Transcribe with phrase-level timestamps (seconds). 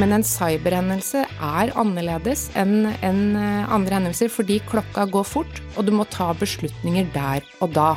[0.00, 5.84] Men en cyberhendelse er annerledes enn enn, eh, andre hendelser fordi klokka går fort, og
[5.84, 7.90] du må ta beslutninger der og da.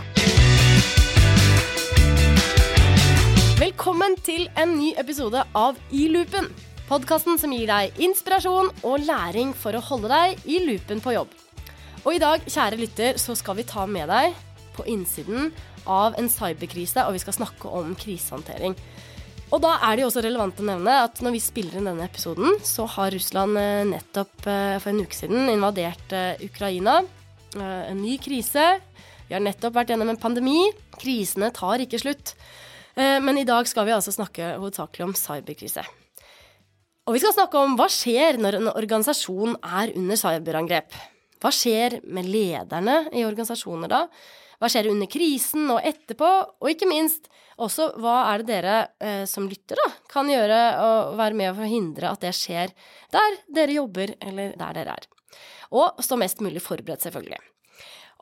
[3.62, 6.50] Velkommen til en ny episode av I loopen.
[6.90, 11.32] Podkasten som gir deg inspirasjon og læring for å holde deg i loopen på jobb.
[12.04, 14.36] Og i dag, kjære lytter, så skal vi ta med deg
[14.76, 15.54] på innsiden
[15.88, 18.76] av en cyberkrise, og vi skal snakke om krisehåndtering.
[19.54, 22.08] Og da er det jo også relevant å nevne at når vi spiller inn denne
[22.08, 27.04] episoden, så har Russland eh, nettopp eh, for en uke siden invadert eh, Ukraina.
[27.54, 28.64] En ny krise.
[29.28, 30.58] Vi har nettopp vært gjennom en pandemi.
[30.98, 32.32] Krisene tar ikke slutt.
[32.98, 35.84] Men i dag skal vi altså snakke hovedsakelig om cyberkrise.
[37.06, 40.98] Og vi skal snakke om hva skjer når en organisasjon er under cyberangrep.
[41.46, 44.02] Hva skjer med lederne i organisasjoner da?
[44.58, 46.34] Hva skjer under krisen og etterpå?
[46.58, 47.30] Og ikke minst
[47.62, 51.66] også hva er det dere eh, som lytter, da, kan gjøre og være med for
[51.66, 52.74] å hindre at det skjer
[53.14, 55.10] der dere jobber, eller der dere er.
[55.74, 57.42] Og stå mest mulig forberedt, selvfølgelig.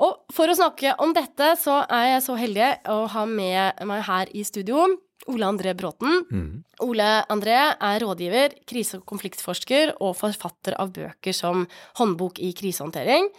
[0.01, 4.05] Og for å snakke om dette, så er jeg så heldig å ha med meg
[4.07, 4.87] her i studio
[5.29, 6.23] Ole André Bråten.
[6.31, 6.63] Mm.
[6.81, 11.67] Ole André er rådgiver, krise- og konfliktforsker og forfatter av bøker som
[11.99, 13.29] Håndbok i krisehåndtering.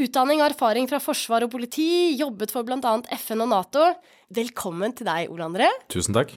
[0.00, 2.94] Utdanning og erfaring fra forsvar og politi, jobbet for bl.a.
[3.18, 3.90] FN og Nato.
[4.30, 5.66] Velkommen til deg, Ole André.
[5.90, 6.36] Tusen takk.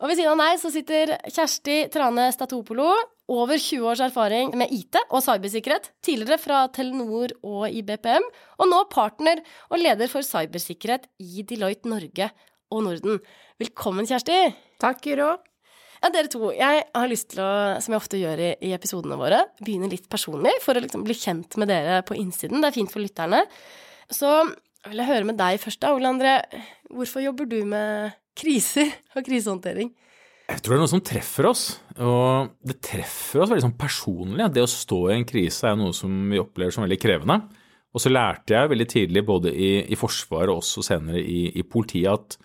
[0.00, 2.88] Og ved siden av deg så sitter Kjersti Trane Statopolo.
[3.28, 5.90] Over 20 års erfaring med IT og cybersikkerhet.
[6.04, 8.24] Tidligere fra Telenor og i BPM.
[8.64, 12.30] Og nå partner og leder for cybersikkerhet i Deloitte Norge
[12.72, 13.20] og Norden.
[13.60, 14.40] Velkommen, Kjersti.
[14.80, 15.34] Takk, Guro.
[16.00, 16.48] Ja, dere to.
[16.56, 20.08] Jeg har lyst til å, som jeg ofte gjør i, i episodene våre, begynne litt
[20.12, 22.64] personlig for å liksom bli kjent med dere på innsiden.
[22.64, 23.44] Det er fint for lytterne.
[24.12, 24.32] Så
[24.90, 26.38] vil jeg høre med deg først, da, Ole André.
[26.92, 29.92] Hvorfor jobber du med kriser og krisehåndtering?
[30.44, 31.62] Jeg tror det er noe som treffer oss,
[31.96, 34.48] og det treffer oss veldig sånn personlig.
[34.52, 37.38] Det å stå i en krise er noe som vi opplever som veldig krevende.
[37.94, 41.64] Og så lærte jeg veldig tidlig, både i, i Forsvaret og også senere i, i
[41.64, 42.36] politiet, at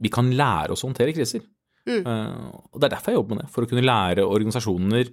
[0.00, 1.44] vi kan lære oss å håndtere kriser.
[1.84, 2.00] Mm.
[2.06, 5.10] Uh, og Det er derfor jeg jobber med det, for å kunne lære organisasjoner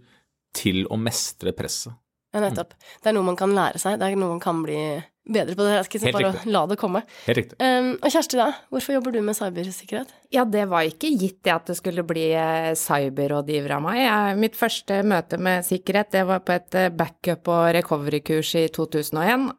[0.55, 1.97] til å mestre presset.
[2.31, 2.77] Ja, nettopp.
[2.79, 4.79] Det er noe man kan lære seg, det er noe man kan bli
[5.27, 5.65] bedre på.
[5.65, 7.03] Det er ikke bare la det komme.
[7.27, 7.57] Helt riktig.
[7.61, 10.13] Um, og Kjersti, da, hvorfor jobber du med cybersikkerhet?
[10.33, 14.01] Ja, det var ikke gitt det at det skulle bli eh, cyberrådgiver av meg.
[14.01, 18.67] Jeg, mitt første møte med sikkerhet, det var på et eh, backup- og recovery-kurs i
[18.73, 19.49] 2001.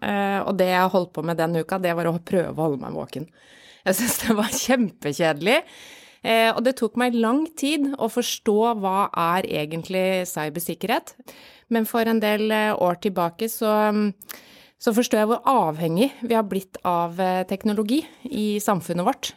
[0.49, 2.97] Og det jeg holdt på med den uka, det var å prøve å holde meg
[2.97, 3.29] våken.
[3.87, 5.59] Jeg syns det var kjempekjedelig.
[6.23, 11.17] Eh, og det tok meg lang tid å forstå hva er egentlig cybersikkerhet.
[11.75, 13.73] Men for en del eh, år tilbake så,
[14.83, 19.31] så forstår jeg hvor avhengig vi har blitt av eh, teknologi i samfunnet vårt.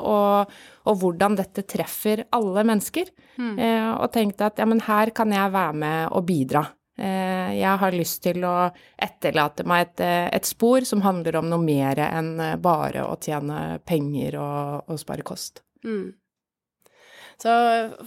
[0.00, 0.54] Og,
[0.88, 3.10] og hvordan dette treffer alle mennesker.
[3.36, 3.58] Mm.
[4.00, 6.62] Og tenkte at ja, men her kan jeg være med og bidra.
[6.98, 8.54] Jeg har lyst til å
[8.98, 10.00] etterlate meg et,
[10.34, 12.32] et, spor som handler om noe mer enn
[12.64, 15.62] bare å tjene penger og, og spare kost.
[15.86, 16.16] Mm.
[17.38, 17.50] Så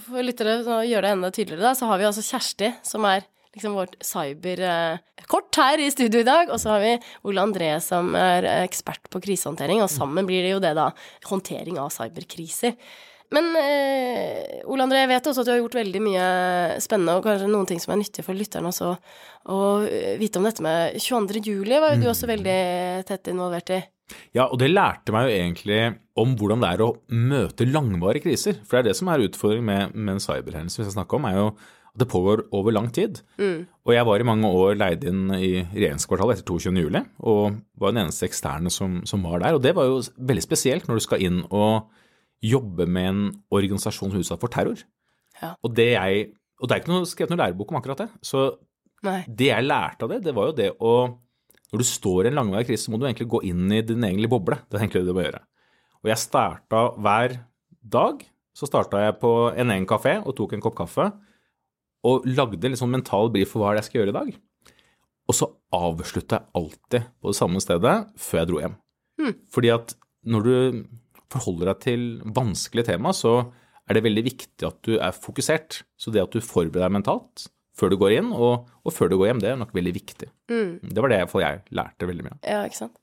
[0.04, 3.24] for lyttere å gjøre det enda tydeligere, da, så har vi altså Kjersti, som er
[3.56, 6.50] liksom vårt cyberkort her i studio i dag.
[6.52, 6.96] Og så har vi
[7.28, 9.82] Ole André, som er ekspert på krisehåndtering.
[9.84, 10.90] Og sammen blir det jo det, da.
[11.28, 12.76] Håndtering av cyberkriser.
[13.32, 16.26] Men eh, Ole André, jeg vet også at du har gjort veldig mye
[16.84, 18.90] spennende, og kanskje noen ting som er nyttig for lytterne også
[19.52, 19.60] å
[20.20, 21.40] vite om dette med 22.
[21.40, 22.60] juli, var jo du også veldig
[23.08, 23.80] tett involvert i.
[24.36, 25.80] Ja, og det lærte meg jo egentlig
[26.20, 28.58] om hvordan det er å møte langvarige kriser.
[28.66, 31.28] For det er det som er utfordringen med, med en cyberhendelse vi skal snakke om,
[31.28, 31.46] er jo
[31.92, 33.20] det pågår over lang tid.
[33.36, 33.66] Mm.
[33.84, 37.02] Og jeg var i mange år leid inn i regjeringskvartalet etter 22.07.
[37.28, 39.58] og var den eneste eksterne som, som, var der.
[39.58, 41.90] Og det var jo veldig spesielt når du skal inn og
[42.42, 44.80] jobbe med en organisasjon som er utsatt for terror.
[45.42, 45.52] Ja.
[45.60, 46.30] Og, det jeg,
[46.60, 48.08] og det er ikke noe, skrevet noen lærebok om akkurat det.
[48.24, 48.46] Så
[49.04, 49.20] Nei.
[49.28, 50.94] det jeg lærte av det, det var jo det å
[51.72, 54.04] når du står i en langvarig krise, så må du egentlig gå inn i din
[54.04, 54.58] egen boble.
[54.68, 55.40] Det er egentlig det du må gjøre.
[56.02, 57.38] Og jeg starta hver
[57.80, 58.24] dag.
[58.52, 61.06] Så starta jeg på en egen kafé og tok en kopp kaffe.
[62.08, 64.32] Og lagde litt sånn mental brief for hva jeg skal gjøre i dag.
[65.30, 68.76] Og så avslutta jeg alltid på det samme stedet før jeg dro hjem.
[69.22, 69.34] Mm.
[69.54, 69.94] Fordi at
[70.32, 70.54] når du
[71.32, 72.06] forholder deg til
[72.36, 73.36] vanskelige tema, så
[73.88, 75.82] er det veldig viktig at du er fokusert.
[76.00, 77.46] Så det at du forbereder deg mentalt,
[77.78, 79.44] før du går inn, og, og, før du går hjem.
[79.44, 80.28] Det er nok veldig viktig.
[80.52, 80.74] Mm.
[80.82, 82.42] Det var det jeg lærte veldig mye av.
[82.44, 82.98] Ja, ikke sant.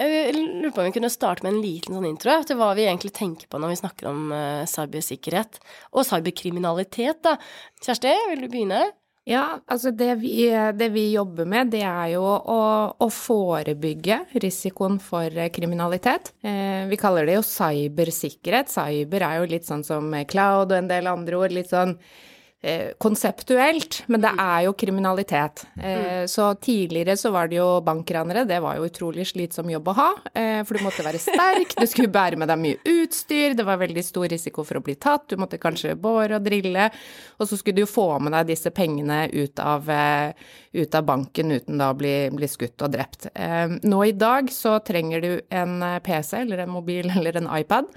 [0.00, 2.86] Jeg lurer på om vi kunne starte med en liten sånn intro til hva vi
[2.88, 5.60] egentlig tenker på når vi snakker om uh, cybersikkerhet
[5.92, 7.22] og cyberkriminalitet.
[7.26, 7.36] da.
[7.84, 8.88] Kjersti, vil du begynne?
[9.28, 12.60] Ja, altså det vi, det vi, jobber med, det er jo å,
[12.96, 16.32] å forebygge risikoen for kriminalitet.
[16.40, 18.72] Eh, vi kaller det jo cybersikkerhet.
[18.72, 21.54] Cyber er jo litt sånn som cloud og en del andre ord.
[21.54, 21.94] Litt sånn
[22.62, 25.64] eh, konseptuelt, men det er jo kriminalitet.
[25.80, 29.96] Eh, så tidligere så var det jo bankranere, det var jo utrolig slitsom jobb å
[29.98, 33.66] ha, eh, for du måtte være sterk, du skulle bære med deg mye utstyr, det
[33.66, 36.90] var veldig stor risiko for å bli tatt, du måtte kanskje båre og drille,
[37.38, 39.88] og så skulle du jo få med deg disse pengene ut av,
[40.72, 43.30] ut av banken uten da å bli, bli skutt og drept.
[43.82, 47.88] Nå i dag så trenger du en PC eller en mobil eller en iPad.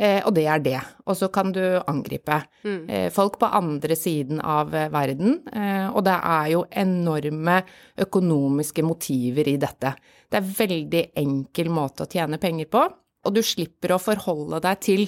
[0.00, 0.78] Eh, og det er det.
[1.06, 2.88] Og så kan du angripe Mm.
[2.88, 5.42] eh, folk på andre siden av eh, verden.
[5.52, 7.58] Eh, og det er jo enorme
[8.00, 9.92] økonomiske motiver i dette.
[10.30, 12.86] Det er veldig enkel måte å tjene penger på,
[13.24, 15.06] og du slipper å forholde deg til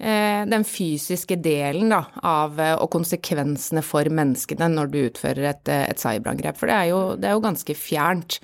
[0.00, 6.56] den fysiske delen da, av og konsekvensene for menneskene når du utfører et, et cyberangrep.
[6.56, 8.38] For det er jo, det er jo ganske fjernt.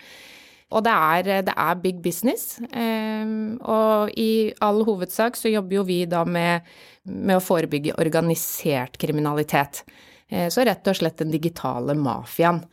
[0.74, 2.56] Og det er, det er big business.
[2.74, 3.28] Eh,
[3.62, 6.66] og i all hovedsak så jobber jo vi da med,
[7.06, 9.84] med å forebygge organisert kriminalitet.
[10.28, 12.64] Eh, så rett og slett den digitale mafiaen.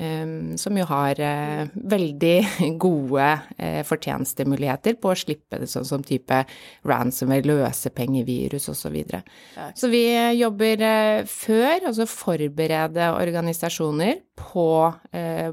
[0.00, 2.36] Eh, Som jo har eh, veldig
[2.84, 6.42] gode eh, fortjenestemuligheter på å slippe det sånn som type
[6.88, 8.78] ransomware, løsepengevirus osv.
[8.80, 9.20] Så, videre.
[9.76, 10.80] så vi eh, jobber
[11.28, 14.64] før, altså forberede organisasjoner på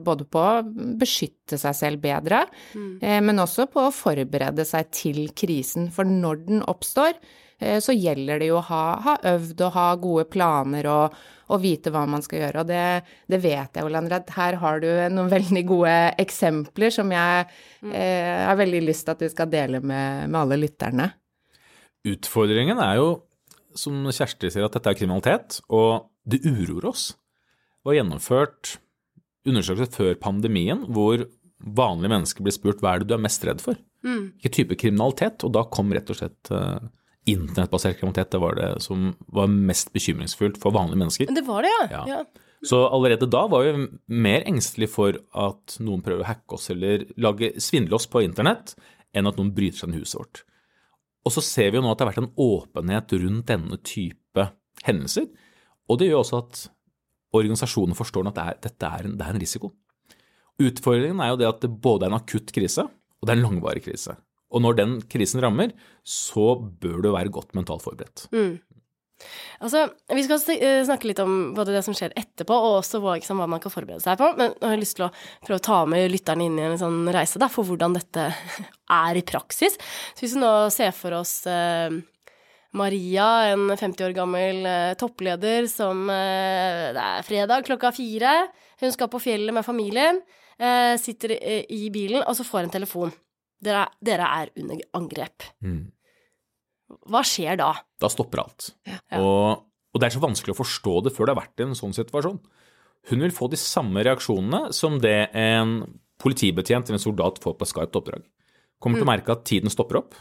[0.02, 0.62] både på å
[0.98, 3.04] beskytte seg selv bedre, mm.
[3.28, 5.90] men også på å forberede seg til krisen.
[5.94, 7.20] For når den oppstår,
[7.58, 11.16] så gjelder det jo å ha, ha øvd og ha gode planer og,
[11.50, 12.64] og vite hva man skal gjøre.
[12.64, 12.84] Og det,
[13.34, 17.48] det vet jeg, Olander, at her har du noen veldig gode eksempler som jeg
[17.90, 21.10] eh, har veldig lyst til at du skal dele med, med alle lytterne.
[22.08, 23.08] Utfordringen er jo,
[23.78, 27.10] som Kjersti sier, at dette er kriminalitet, og det uroer oss.
[27.82, 28.78] Det var gjennomført
[29.48, 31.24] undersøkelser før pandemien hvor
[31.58, 33.80] vanlige mennesker blir spurt hva er det du er mest redd for?
[34.06, 35.44] Hvilken type kriminalitet?
[35.48, 36.90] Og da kom rett og slett eh,
[37.28, 38.32] internettbasert kriminalitet.
[38.34, 41.32] Det var det som var mest bekymringsfullt for vanlige mennesker.
[41.36, 42.04] Det var det, ja.
[42.10, 42.22] Ja.
[42.66, 47.06] Så allerede da var vi mer engstelige for at noen prøver å hacke oss eller
[47.22, 48.74] lage svindle oss på internett,
[49.14, 50.42] enn at noen bryter seg inn i huset vårt.
[51.28, 54.48] Og så ser vi jo nå at det har vært en åpenhet rundt denne type
[54.88, 55.28] hendelser.
[55.88, 56.64] Og det gjør også at
[57.38, 59.74] organisasjonen forstår at det er, dette er en, det er en risiko.
[60.58, 62.88] Utfordringen er jo det at det både er en akutt krise
[63.18, 64.16] og det er en langvarig krise.
[64.54, 65.74] Og når den krisen rammer,
[66.08, 68.28] så bør du være godt mentalt forberedt.
[69.58, 73.18] Altså, vi skal eh, snakke litt om både det som skjer etterpå, og også hva,
[73.50, 74.30] man kan forberede seg på.
[74.38, 75.14] Men jeg har lyst til å
[75.46, 78.30] prøve å ta med lytterne inn i en sånn reise da, for hvordan dette
[79.02, 79.80] er i praksis.
[80.14, 81.98] Så hvis vi nå ser for oss eh,
[82.78, 88.40] Maria, en 50 år gammel eh, toppleder som Det er fredag klokka fire.
[88.84, 90.22] Hun skal på fjellet med familien.
[90.98, 93.12] Sitter i, i bilen, og så får en telefon.
[93.64, 95.48] Dere, er- dere er under angrep.
[97.12, 97.72] Hva skjer da?
[98.00, 98.70] Da stopper alt.
[99.18, 99.64] Og,
[99.94, 101.96] og det er så vanskelig å forstå det før det har vært i en sånn
[101.98, 102.40] situasjon.
[103.12, 105.82] Hun vil få de samme reaksjonene som det en
[106.22, 108.24] politibetjent eller en soldat får på Skype-oppdrag.
[108.84, 110.16] Kommer til å merke at tiden stopper opp,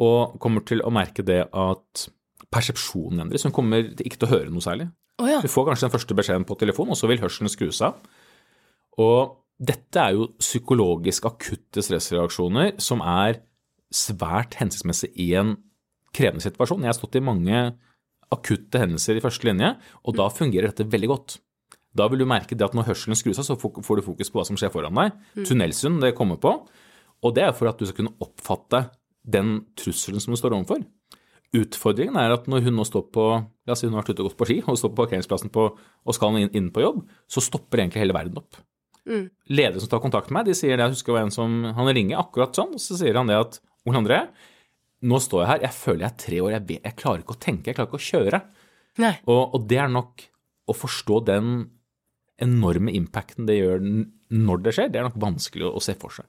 [0.00, 2.04] og kommer til å merke det at
[2.54, 3.44] persepsjonen endres.
[3.44, 4.86] Hun kommer ikke til å høre noe særlig.
[5.18, 5.40] Oh, ja.
[5.42, 7.98] Hun får kanskje den første beskjeden på telefon, og så vil hørselen skrus av.
[8.98, 13.40] Og dette er jo psykologisk akutte stressreaksjoner som er
[13.94, 15.56] svært hensiktsmessig i en
[16.14, 16.84] krevende situasjon.
[16.84, 17.62] Jeg har stått i mange
[18.34, 19.72] akutte hendelser i første linje,
[20.04, 21.38] og da fungerer dette veldig godt.
[21.96, 24.38] Da vil du merke det at når hørselen skrus av, så får du fokus på
[24.38, 25.16] hva som skjer foran deg.
[25.48, 26.52] Tunnelsyn det kommer på.
[27.24, 28.84] Og det er for at du skal kunne oppfatte
[29.26, 30.84] den trusselen som du står overfor.
[31.56, 34.22] Utfordringen er at når hun nå står på la oss si hun har vært ute
[34.22, 37.00] og gått på ski og står på parkeringsplassen på, og skal inn, inn på jobb,
[37.26, 38.60] så stopper egentlig hele verden opp.
[39.48, 42.20] Ledere som tar kontakt med meg, de sier det, jeg husker en som han ringer
[42.20, 44.20] akkurat sånn, og så sier han det at Ole André,
[45.08, 47.36] nå står jeg her, jeg føler jeg er tre år, jeg, vet, jeg klarer ikke
[47.36, 48.40] å tenke, jeg klarer ikke å kjøre.
[48.98, 49.14] Nei.
[49.30, 50.24] Og, og det er nok
[50.68, 51.52] å forstå den
[52.42, 56.14] enorme impacten det gjør når det skjer, det er nok vanskelig å, å se for
[56.14, 56.28] seg.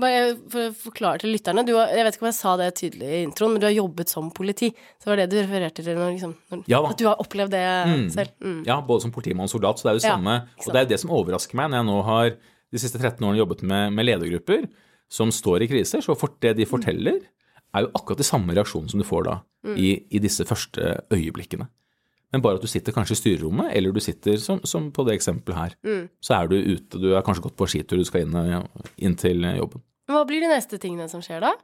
[0.00, 2.68] Bare for å forklare til lytterne, du har, jeg vet ikke om jeg sa det
[2.78, 4.70] tydelig i introen, men du har jobbet som politi.
[4.98, 7.56] Så det var det du refererte til når, liksom, når, Ja at du har opplevd
[7.56, 7.64] det
[8.14, 8.34] selv.
[8.44, 8.60] Mm.
[8.68, 10.36] Ja, både som politimann og soldat, så det er jo Ja, samme.
[10.60, 12.30] Og det er jo det som overrasker meg når jeg nå har
[12.68, 14.68] de siste 13 årene jobbet med, med ledergrupper
[15.08, 17.22] som står i kriser, så for det de forteller,
[17.76, 19.38] er jo akkurat de samme reaksjonene som du får da
[19.76, 21.68] i, i disse første øyeblikkene.
[22.32, 25.14] Men bare at du sitter kanskje i styrerommet, eller du sitter som, som på det
[25.16, 25.76] eksempelet her,
[26.20, 28.66] så er du ute, du har kanskje gått på skitur, du skal inn,
[29.00, 29.80] inn til jobben.
[30.08, 31.54] Hva blir de neste tingene som skjer da?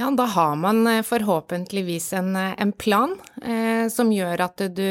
[0.00, 3.10] Ja, da har man eh, forhåpentligvis en, eh, en plan
[3.42, 4.86] eh, som gjør at du,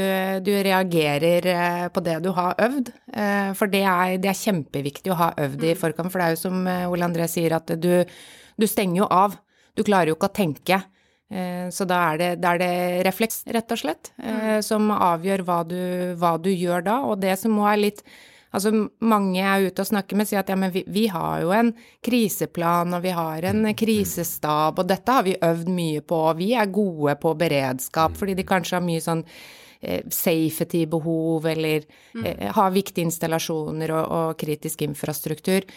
[0.46, 2.92] du reagerer eh, på det du har øvd.
[3.14, 6.36] Eh, for det er, det er kjempeviktig å ha øvd i forkant, for det er
[6.36, 9.40] jo som eh, Ole André sier, at du, du stenger jo av.
[9.74, 10.82] Du klarer jo ikke å tenke.
[11.30, 12.74] Eh, så da er det, da er det
[13.06, 14.64] refleks, rett og slett, mm.
[14.66, 15.80] som avgjør hva du,
[16.18, 17.00] hva du gjør da.
[17.10, 18.04] Og det som må er litt
[18.50, 18.72] Altså,
[19.06, 21.52] mange jeg er ute og snakker med, sier at ja, men vi, vi, har jo
[21.54, 21.70] en
[22.06, 26.56] kriseplan, og vi har en krisestab, og dette har vi øvd mye på, og vi
[26.58, 31.86] er gode på beredskap, fordi de kanskje har mye sånn eh, safety-behov, eller
[32.24, 35.70] eh, har viktige installasjoner og, og kritisk infrastruktur.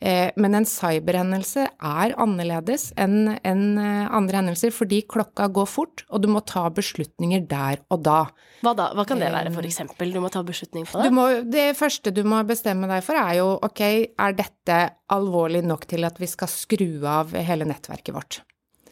[0.00, 6.30] Eh, men en cyberhendelse er annerledes enn andre hendelser, fordi klokka går fort, og du
[6.32, 8.22] må ta beslutninger der og da.
[8.64, 8.88] Hva da?
[8.96, 10.12] Hva kan det være, for eksempel?
[10.14, 11.12] Du må ta beslutning på det?
[11.12, 13.84] Må, det første du må bestemme deg for, er jo ok,
[14.16, 14.80] er dette
[15.12, 18.42] alvorlig nok til at vi skal skru av hele nettverket vårt?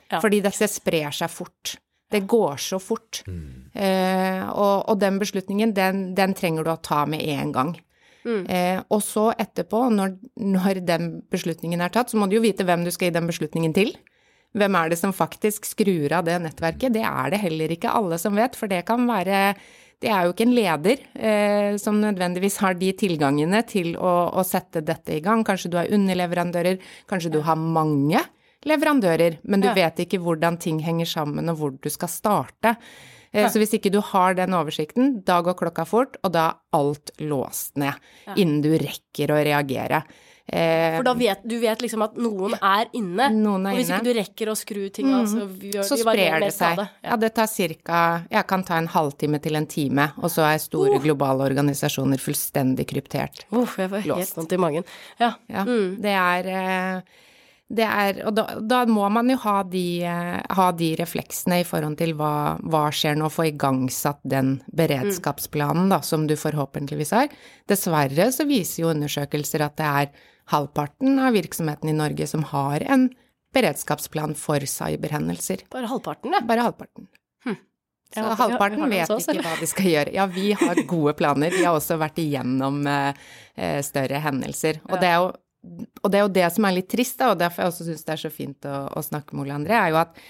[0.08, 0.20] Ja.
[0.20, 1.76] Fordi dette sprer seg fort.
[2.08, 3.22] Det går så fort.
[3.28, 3.68] Mm.
[3.74, 7.74] Eh, og, og, den beslutningen, den, den, trenger du å ta med en gang.
[8.28, 8.44] Mm.
[8.52, 12.66] Eh, og så etterpå, når, når, den beslutningen er tatt, så må du jo vite
[12.68, 13.94] hvem du skal gi den beslutningen til.
[14.58, 16.94] Hvem er det som faktisk skrur av det nettverket?
[16.94, 19.42] Det er det heller ikke alle som vet, for det kan være
[19.98, 24.44] det er jo ikke en leder eh, som nødvendigvis har de tilgangene til å, å,
[24.46, 25.42] sette dette i gang.
[25.46, 26.78] Kanskje du har underleverandører,
[27.10, 28.22] kanskje du har mange
[28.68, 29.74] leverandører, men du ja.
[29.74, 32.76] vet ikke hvordan ting henger sammen og hvor du skal starte.
[33.32, 33.50] Eh, ja.
[33.52, 37.12] Så hvis ikke du har den oversikten, da går klokka fort, og da er alt
[37.20, 38.36] låst ned ja.
[38.36, 40.04] innen du rekker å reagere.
[40.48, 43.90] Eh, For da vet du vet liksom at noen er inne, noen er og hvis
[43.90, 43.98] inne.
[43.98, 46.80] ikke du rekker å skru ting av, så gjør så sprer det seg.
[46.80, 46.86] Ja.
[47.10, 47.18] ja.
[47.20, 47.52] det tar
[47.84, 48.00] ca.
[48.32, 51.02] Jeg kan ta en halvtime til en time, og så er store uh.
[51.04, 53.44] globale organisasjoner fullstendig kryptert.
[53.52, 54.88] Uff, uh, jeg får helt vondt i magen.
[55.20, 55.34] Ja.
[55.52, 55.98] ja mm.
[56.00, 57.27] Det er eh, det
[57.76, 61.98] er, og da, da, må man jo ha de, eh, ha de, refleksene i forhold
[62.00, 67.28] til hva, hva skjer nå, få igangsatt den beredskapsplanen da, som du forhåpentligvis har.
[67.68, 72.84] Dessverre så viser jo undersøkelser at det er halvparten av virksomheten i Norge som har
[72.88, 73.10] en
[73.54, 75.66] beredskapsplan for cyberhendelser.
[75.72, 76.40] Bare halvparten, ja?
[76.48, 77.08] Bare halvparten.
[77.44, 77.58] Hm.
[78.14, 80.14] Så ja, halvparten vet ikke hva de skal gjøre.
[80.16, 81.52] Ja, vi har gode planer.
[81.52, 84.80] Vi har også vært igjennom eh, eh større hendelser.
[84.88, 85.28] Og det er jo
[85.66, 88.04] og det er jo det som er litt trist, da, og derfor jeg også syns
[88.06, 90.20] det er så fint å, å, snakke med Ole André, er jo at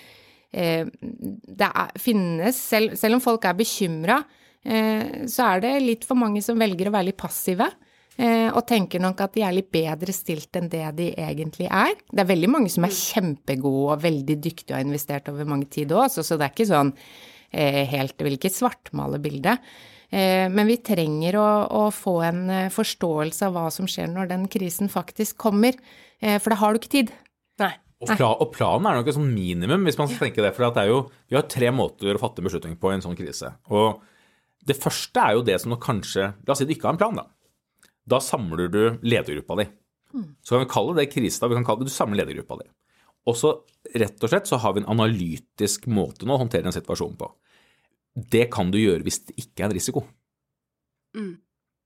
[0.52, 4.22] eh, det er, finnes, selv, selv, om folk er bekymra,
[4.64, 7.68] eh, så er det litt for mange som velger å være litt passive.
[8.18, 11.92] Eh, og tenker nok at de er litt bedre stilt enn det de egentlig er.
[12.10, 15.68] Det er veldig mange som er kjempegode og veldig dyktige og har investert over mange
[15.70, 16.90] tid òg, så, så, det er ikke sånn
[17.52, 19.62] eh, helt Jeg vil ikke svartmale bildet.
[20.08, 24.30] Eh, men vi trenger å, å, få en eh, forståelse av hva som skjer når
[24.30, 25.76] den krisen faktisk kommer,
[26.22, 27.12] eh, for da har du ikke tid.
[27.60, 27.74] Nei.
[27.98, 30.54] Og, plan, og planen er nok et sånn minimum, hvis man skal tenke det.
[30.56, 33.18] For det er jo, vi har tre måter å fatte beslutning på i en sånn
[33.18, 33.50] krise.
[33.74, 33.98] Og
[34.68, 37.18] det første er jo det som kanskje La oss si du ikke har en plan,
[37.18, 37.26] da.
[38.08, 39.66] Da samler du ledergruppa di.
[40.14, 40.28] Mm.
[40.40, 41.50] Så kan vi kalle det krise, da.
[41.50, 42.68] Vi kan kalle det du samler ledergruppa di.
[43.28, 43.52] Og så
[43.98, 47.28] rett og slett så har vi en analytisk måte nå å håndtere en situasjon på.
[48.18, 50.04] Det kan du gjøre hvis det ikke er en risiko.
[51.16, 51.34] Mm.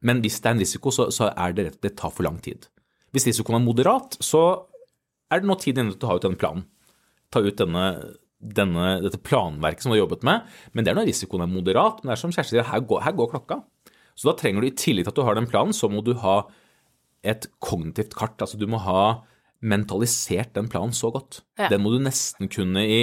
[0.03, 2.41] Men hvis det er en risiko, så, så er det rett det tar for lang
[2.43, 2.67] tid.
[3.13, 4.43] Hvis risikoen er moderat, så
[5.33, 6.65] er det nå tid inne til å ta ut denne planen.
[7.33, 7.85] Ta ut denne,
[8.43, 10.49] denne, dette planverket som du har jobbet med.
[10.73, 12.01] Men det er når risikoen er moderat.
[12.03, 13.61] Men det er som Kjersti sier, her går, her går klokka.
[14.19, 16.15] Så da trenger du i tillegg til at du har den planen, så må du
[16.21, 16.43] ha
[17.23, 18.41] et kognitivt kart.
[18.43, 19.23] Altså du må ha
[19.63, 21.43] mentalisert den planen så godt.
[21.61, 21.71] Ja.
[21.71, 23.03] Den må du nesten kunne i,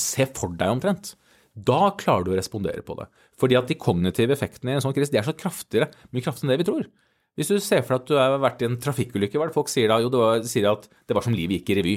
[0.00, 1.12] se for deg omtrent.
[1.54, 3.06] Da klarer du å respondere på det.
[3.38, 6.50] Fordi at de kognitive effektene i en sånn krise de er så kraftigere, mye kraftigere
[6.50, 6.88] enn det vi tror.
[7.38, 9.56] Hvis du ser for deg at du har vært i en trafikkulykke, hva er det
[9.56, 9.98] folk sier da?
[10.02, 11.94] Jo, var, sier at det var som livet gikk i revy.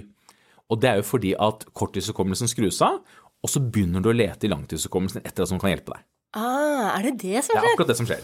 [0.73, 2.99] Og det er jo fordi at korttidshukommelsen skrus av,
[3.37, 6.05] og så begynner du å lete i langtidshukommelsen etter at som kan hjelpe deg.
[6.37, 7.63] Ah, er det det som skjer?
[7.63, 8.23] Det er akkurat det som skjer.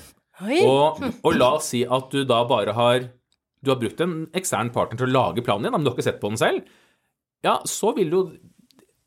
[0.66, 3.06] Og, og, la oss si at du da bare har
[3.64, 6.08] du har brukt en ekstern partner til å lage planen din, men du har ikke
[6.10, 6.66] sett på den selv.
[7.46, 8.24] Ja, så vil jo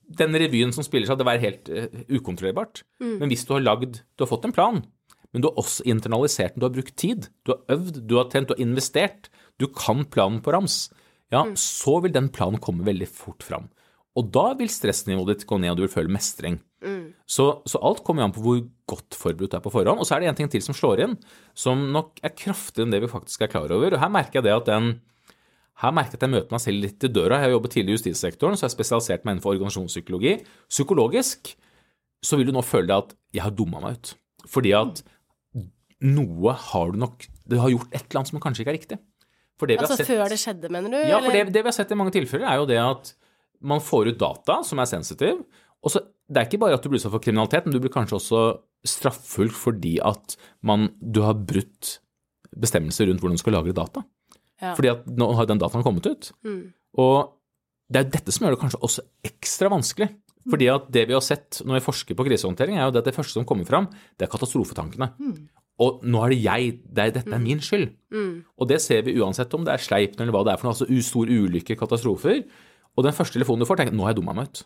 [0.07, 2.85] den revyen som spiller seg, det være helt uh, ukontrollerbart.
[3.03, 3.17] Mm.
[3.23, 4.85] Men hvis du har lagd Du har fått en plan,
[5.33, 6.63] men du har også internalisert den.
[6.63, 7.27] Du har brukt tid.
[7.45, 9.31] Du har øvd, du har trent, du har investert.
[9.61, 10.87] Du kan planen på rams.
[11.35, 11.57] Ja, mm.
[11.59, 13.67] så vil den planen komme veldig fort fram.
[14.17, 16.57] Og da vil stressnivået ditt gå ned, og du vil føle mestring.
[16.81, 17.11] Mm.
[17.29, 20.01] Så, så, alt kommer an på hvor godt forberedt du er på forhånd.
[20.01, 21.19] Og så er det en ting til som slår inn,
[21.57, 23.93] som nok er kraftigere enn det vi faktisk er klar over.
[23.93, 24.95] Og her merker jeg det at den
[25.83, 27.39] her merket jeg at jeg møter meg selv litt i døra.
[27.41, 30.33] Jeg har jobbet tidligere i justissektoren, så jeg har spesialisert meg innenfor organisasjonspsykologi.
[30.73, 31.53] Psykologisk
[32.25, 34.15] så vil du nå føle deg at jeg har dumma meg ut.
[34.49, 35.03] Fordi at
[36.07, 38.99] noe har du nok Du har gjort et eller annet som kanskje ikke er riktig.
[39.79, 40.99] altså sett, før det skjedde, mener du?
[41.09, 43.13] Ja, for det, det, vi har sett i mange tilfeller, er jo det at
[43.65, 45.45] man får ut data som er sensitiv.
[45.85, 47.93] Og så, Det er ikke bare at du blir utsatt for kriminalitet, men du blir
[47.95, 48.41] kanskje også
[48.87, 50.35] straffulgt fordi at
[50.67, 52.01] man, du har brutt
[52.57, 54.03] bestemmelser rundt hvordan du skal lagre data.
[54.63, 54.75] Ja.
[54.77, 56.31] Fordi at nå har den dataen kommet ut.
[56.47, 56.71] Mm.
[57.03, 57.35] Og
[57.93, 60.09] det er dette som gjør det kanskje også ekstra vanskelig
[60.51, 63.15] Fordi at det vi har sett når vi forsker på krisehåndtering, er jo at det
[63.15, 65.11] første som kommer fram, det er katastrofetankene.
[65.83, 67.91] Og nå er det jeg, det er, dette er min skyld.
[68.57, 70.77] Og det ser vi uansett om det er sleipen eller hva det er for noe,
[70.77, 72.45] altså stor ulykke, katastrofer.
[72.97, 74.63] Og den første telefonen du får, tenker nå har jeg dumma meg ut.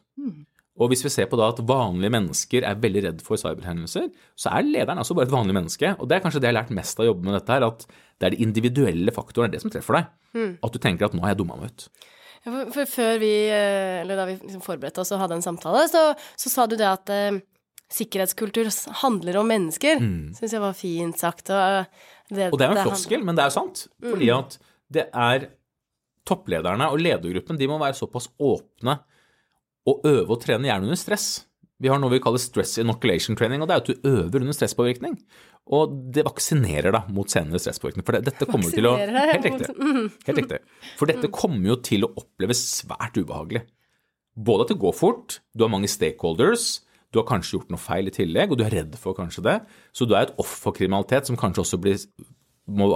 [0.81, 4.07] Og hvis vi ser på da at vanlige mennesker er veldig redd for cyberhendelser,
[4.39, 5.93] så er lederen altså bare et vanlig menneske.
[6.01, 7.67] Og det er kanskje det jeg har lært mest av å jobbe med dette her,
[7.69, 10.09] at det er de individuelle faktorene, det som treffer deg.
[10.65, 11.87] At du tenker at nå har jeg dumma meg ut.
[12.41, 15.45] Ja, For, for før vi, eh, eller da vi liksom forberedte oss og hadde en
[15.45, 16.07] samtale, så,
[16.41, 17.43] så sa du det at eh,
[17.93, 18.71] sikkerhetskultur
[19.03, 20.01] handler om mennesker.
[20.01, 20.33] Mm.
[20.39, 21.53] Syns jeg var fint sagt.
[21.53, 23.85] Og, eh, det, Og det er jo en floskel, men det er jo sant.
[24.07, 24.57] Fordi at
[24.91, 25.51] det er
[26.29, 28.97] topplederne og ledergruppen, de må være såpass åpne
[29.89, 31.29] og øve og trene hjernen under stress.
[31.81, 34.57] Vi har noe vi kaller stress inoculation training, og det er at du øver under
[34.57, 35.15] stresspåvirkning.
[35.73, 38.05] Og det vaksinerer deg mot senere stresspåvirkning.
[38.05, 39.71] For det, dette kommer til å Helt riktig.
[40.27, 40.59] Helt riktig.
[41.01, 43.65] For dette kommer jo til å oppleves svært ubehagelig.
[44.37, 48.11] Både at det går fort, du har mange stakeholders, du har kanskje gjort noe feil
[48.11, 49.57] i tillegg, og du er redd for kanskje det.
[49.97, 52.05] Så du er et offer for kriminalitet som kanskje også blir,
[52.71, 52.91] må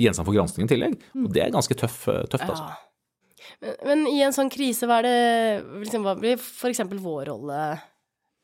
[0.00, 0.96] gjenstand for gransking i tillegg.
[1.18, 2.00] Og det er ganske tøff,
[2.32, 2.72] tøft, altså.
[3.60, 7.26] Men, men i en sånn krise, hva er det liksom, Hva blir for eksempel vår
[7.32, 7.62] rolle,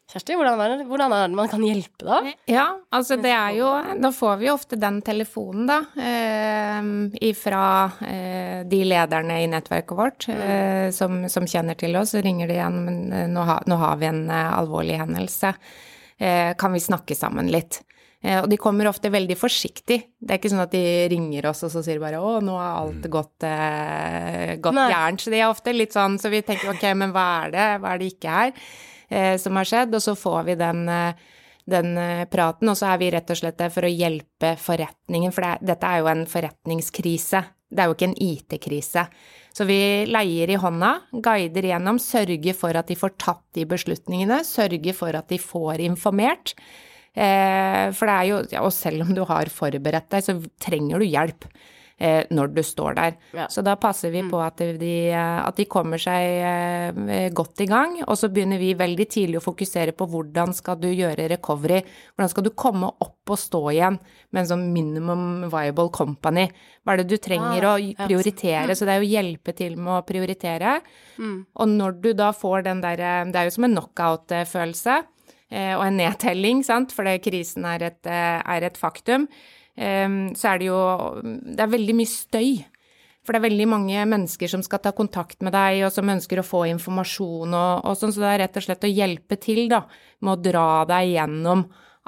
[0.09, 0.37] Kjersti?
[0.39, 2.19] Hvordan er, det, hvordan er det man kan hjelpe da?
[2.49, 2.63] Ja,
[2.97, 6.89] altså det er jo Da får vi jo ofte den telefonen, da, eh,
[7.29, 7.65] ifra
[8.09, 12.15] eh, de lederne i nettverket vårt eh, som, som kjenner til oss.
[12.17, 15.53] Så ringer de igjen, men eh, nå, ha, nå har vi en eh, alvorlig hendelse.
[16.17, 17.83] Eh, kan vi snakke sammen litt?
[18.23, 19.99] Eh, og de kommer ofte veldig forsiktig.
[20.19, 20.83] Det er ikke sånn at de
[21.13, 25.21] ringer oss og så sier bare 'å, nå har alt gått, eh, gått gærent'.
[25.21, 27.95] Så de er ofte litt sånn, så vi tenker 'ok, men hva er det, hva
[27.95, 28.53] er det ikke her',
[29.11, 29.95] eh, som har skjedd?
[29.95, 31.13] Og så får vi den eh,
[31.69, 35.31] den eh, praten, og så er vi rett og slett der for å hjelpe forretningen,
[35.35, 37.45] for det, er- dette er jo en forretningskrise.
[37.71, 39.07] Det er jo ikke en IT-krise.
[39.53, 44.41] Så vi leier i hånda, guider gjennom, sørger for at de får tatt de beslutningene,
[44.41, 46.55] sørger for at de får informert.
[47.19, 51.03] Eh, for det er jo, ja, og selv om du har forberedt deg, så trenger
[51.03, 51.49] du hjelp
[51.99, 53.17] eh, når du står der.
[53.35, 53.49] Ja.
[53.51, 57.97] Så da passer vi på at de, at de kommer seg eh, godt i gang,
[58.07, 61.83] og så begynner vi veldig tidlig å fokusere på hvordan skal du gjøre recovery,
[62.15, 63.99] hvordan skal du komme opp og stå igjen
[64.31, 66.47] med en sånn minimum viable company.
[66.87, 68.07] Hva er det du trenger Ah, å ja.
[68.07, 68.79] prioritere?
[68.79, 70.79] Så det er jo hjelpe til med å prioritere.
[71.19, 71.39] Mm.
[71.59, 75.03] Og når du da får den derre Det er jo som en knockout-følelse
[75.79, 79.29] og en nedtelling, sant, fordi krisen er et, eh, er et faktum,
[79.77, 80.81] eh, så er det jo
[81.23, 82.65] Det er veldig mye støy.
[83.25, 86.41] For det er veldig mange mennesker som skal ta kontakt med deg, og som ønsker
[86.41, 89.67] å få informasjon og, og sånn, så det er rett og slett å hjelpe til,
[89.69, 89.83] da,
[90.25, 91.67] med å dra deg gjennom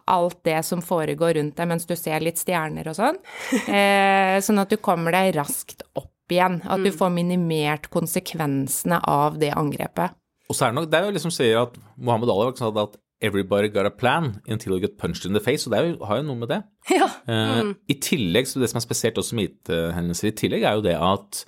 [0.08, 3.20] alt det som foregår rundt deg mens du ser litt stjerner og sånn.
[3.80, 6.60] Eh, sånn at du kommer deg raskt opp igjen.
[6.64, 10.16] At du får minimert konsekvensene av det angrepet.
[10.48, 12.96] Og så er det nok, det er jo liksom sier at Mohammed Ali sa at
[13.20, 16.16] 'everybody got a plan until you get punched in the face', og det jo, har
[16.20, 16.62] jo noe med det.
[16.90, 17.08] Ja.
[17.28, 20.82] Eh, I tillegg, så det som er spesielt også med IT-hendelser i tillegg, er jo
[20.88, 21.44] det at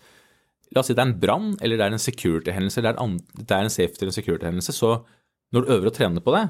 [0.73, 2.97] La oss si det er en brann, eller det er en security-hendelse, eller
[3.37, 5.03] det er en, safety- eller security-hendelse, så
[5.53, 6.47] når du øver og trener på det,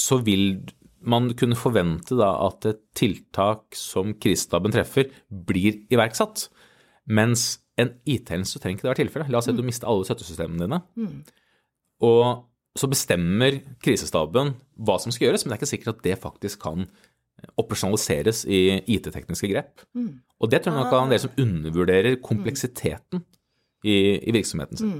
[0.00, 0.62] så vil
[1.04, 6.46] man kunne forvente da at et tiltak som krisestaben treffer, blir iverksatt.
[7.06, 9.28] Mens en IT-hendelse trenger ikke det være tilfellet.
[9.30, 10.80] La oss si at du mister alle støttesystemene dine.
[12.00, 12.46] Og
[12.78, 16.62] så bestemmer krisestaben hva som skal gjøres, men det er ikke sikkert at det faktisk
[16.66, 16.86] kan
[17.60, 18.60] operasjonaliseres i
[18.96, 19.84] IT-tekniske grep.
[20.40, 23.22] Og det tror jeg nok er en del som undervurderer kompleksiteten
[23.84, 24.94] i, i virksomheten sin.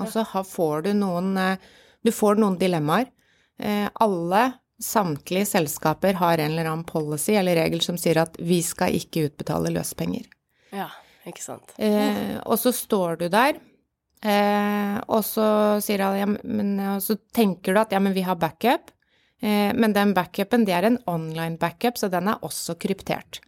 [0.00, 1.70] Og så får du noen eh,
[2.02, 3.10] Du får noen dilemmaer.
[3.60, 4.46] Eh, Alle,
[4.82, 9.28] samtlige selskaper har en eller annen policy eller regel som sier at vi skal ikke
[9.28, 10.24] utbetale løspenger.
[10.74, 10.88] ja,
[11.28, 11.76] ikke sant.
[11.78, 13.60] Eh, og så står du der,
[14.24, 15.46] eh, og så
[15.82, 18.92] sier alle ja, men så tenker du at ja, men vi har backup.
[19.42, 23.40] Eh, men den backupen, det er en online backup, så den er også kryptert.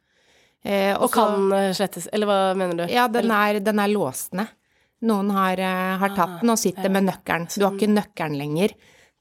[0.64, 2.84] Eh, Og og kan så, slettes, eller hva mener du?
[2.92, 4.50] Ja, den er, den er låst ned.
[5.04, 7.46] Noen har, eh, har tatt den og sitter med nøkkelen.
[7.52, 8.72] Du har ikke nøkkelen lenger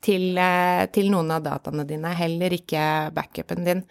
[0.03, 3.83] til, eh, til noen av dataene dine, heller ikke backupen din.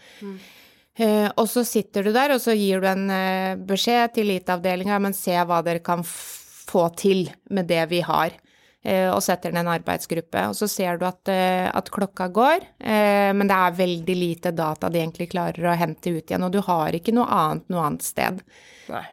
[0.99, 4.99] Eh, og så sitter du der, og så gir du en eh, beskjed til IT-avdelinga,
[5.01, 8.35] men se hva dere kan f få til med det vi har.
[8.83, 10.43] Eh, og setter ned en arbeidsgruppe.
[10.51, 14.51] Og så ser du at, eh, at klokka går, eh, men det er veldig lite
[14.51, 17.85] data de egentlig klarer å hente ut igjen, og du har ikke noe annet noe
[17.87, 18.43] annet sted.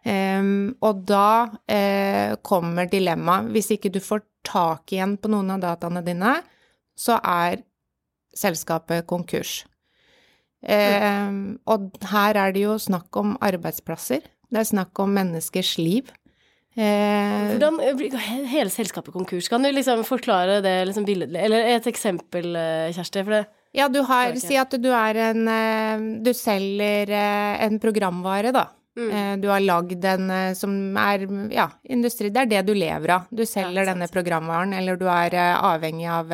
[0.04, 3.52] Ehm, og da eh, kommer dilemmaet.
[3.54, 6.40] Hvis ikke du får tak igjen på noen av dataene dine,
[6.98, 7.62] så er
[8.36, 9.66] selskapet konkurs.
[10.66, 14.26] Ehm, og her er det jo snakk om arbeidsplasser.
[14.50, 16.10] Det er snakk om menneskers liv.
[16.80, 18.16] Eh, Hvordan blir
[18.48, 19.50] hele selskapet konkurs?
[19.52, 21.42] Kan du liksom forklare det liksom billedlig?
[21.44, 23.24] Eller et eksempel, eh, Kjersti?
[23.26, 27.78] For det ja, du har Si at du er en eh, Du selger eh, en
[27.82, 28.66] programvare, da.
[28.98, 29.12] Mm.
[29.12, 32.30] Eh, Du har lagd en eh, som er ja, industri.
[32.34, 33.28] Det er det du lever av.
[33.32, 36.32] Du selger Ja, denne programvaren, eller du er eh, avhengig av,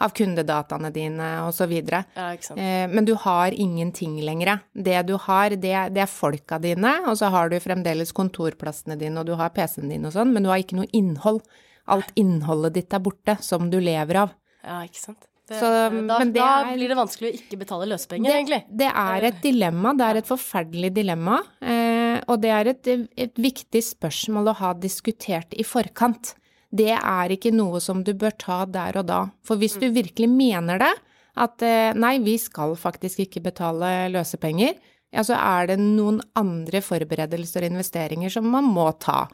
[0.00, 1.30] av kundedataene dine,
[1.68, 2.04] videre.
[2.14, 4.60] Ja, Men du har ingenting lenger.
[4.74, 9.18] Det du har, det, det er folka dine, og så har du fremdeles kontorplassene dine,
[9.18, 11.40] og du har PC-en din og sånn, men du har ikke noe innhold.
[11.88, 14.36] Alt innholdet ditt er borte, som du lever av.
[14.66, 15.26] Ja, ikke sant.
[15.46, 18.64] Det, Så, da, men det da er- blir det vanskelig å ikke betale løsepenger, egentlig.
[18.66, 21.85] det er et dilemma, det er et forferdelig dilemma, eh,
[22.26, 26.34] og det er et, et viktig spørsmål å ha diskutert i forkant.
[26.76, 30.28] Det er ikke noe som du bør ta der og da, for hvis du virkelig
[30.30, 30.92] mener det,
[31.36, 34.76] at eh, nei, vi skal faktisk ikke betale løsepenger,
[35.14, 39.26] ja, så er det noen andre forberedelser og investeringer som man må ta.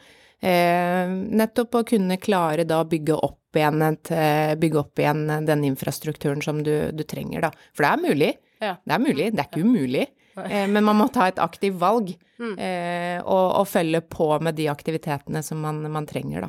[0.43, 5.25] Eh, nettopp å kunne klare da å bygge opp igjen, et, eh, bygge opp igjen
[5.47, 7.53] den infrastrukturen som du, du trenger, da.
[7.73, 8.33] For det er mulig.
[8.63, 8.75] Ja.
[8.83, 10.07] Det er mulig, det er ikke umulig.
[10.37, 12.57] Eh, men man må ta et aktivt valg Mm.
[12.59, 16.47] eh, og, og følge på med de aktivitetene som man, man trenger,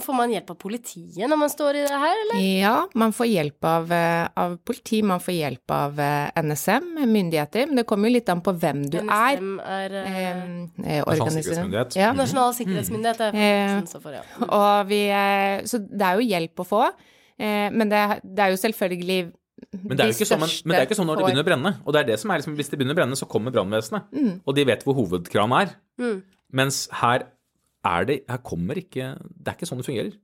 [0.00, 2.38] Får man hjelp av politiet når man står i det her, eller?
[2.62, 7.66] Ja, man får hjelp av, eh, av politi, man får hjelp av eh, NSM, myndigheter,
[7.68, 9.36] men det kommer jo litt an på hvem du er.
[9.36, 10.24] NSM er eh,
[10.78, 11.98] Eh, Nasjonal sikkerhetsmyndighet.
[11.98, 12.12] Ja.
[12.16, 13.20] Nasjonal sikkerhetsmyndighet.
[13.26, 14.24] Det er faktisk så for, ja.
[14.48, 16.82] Og vi, eh, så det er jo hjelp å få,
[17.36, 19.20] eh, men det, det er jo selvfølgelig
[19.72, 21.44] Men det er jo ikke sånn, men, men det er ikke sånn når det begynner
[21.44, 21.72] å brenne.
[21.84, 24.14] Og det er det som er liksom, hvis det begynner å brenne, så kommer brannvesenet.
[24.44, 25.74] Og de vet hvor hovedkranen er.
[26.00, 26.22] Mm.
[26.58, 27.28] Mens her
[27.88, 30.14] er det Her kommer ikke Det er ikke sånn det fungerer.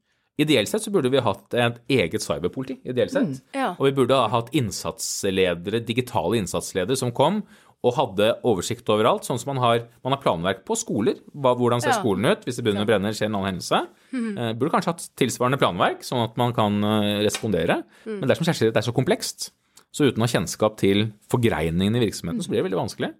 [0.40, 2.80] Ideelt sett så burde vi hatt et eget cyberpoliti.
[2.82, 3.36] ideelt sett.
[3.54, 3.76] Ja.
[3.78, 7.44] Og vi burde ha hatt innsatsledere, digitale innsatsledere som kom
[7.84, 11.18] og hadde oversikt overalt, sånn som man har, man har planverk på skoler.
[11.36, 11.98] Hvordan ser Ja.
[12.00, 13.80] skolen ut hvis det begynner å brenne eller skjer en annen hendelse?
[14.14, 17.24] Eh, burde kanskje hatt tilsvarende planverk, sånn at man kan respondere.
[17.28, 17.84] respondere.
[18.06, 19.50] Men det er som Kjersti det er så komplekst.
[19.92, 23.14] Så uten å ha kjennskap til forgreiningene i virksomheten, så blir det veldig vanskelig.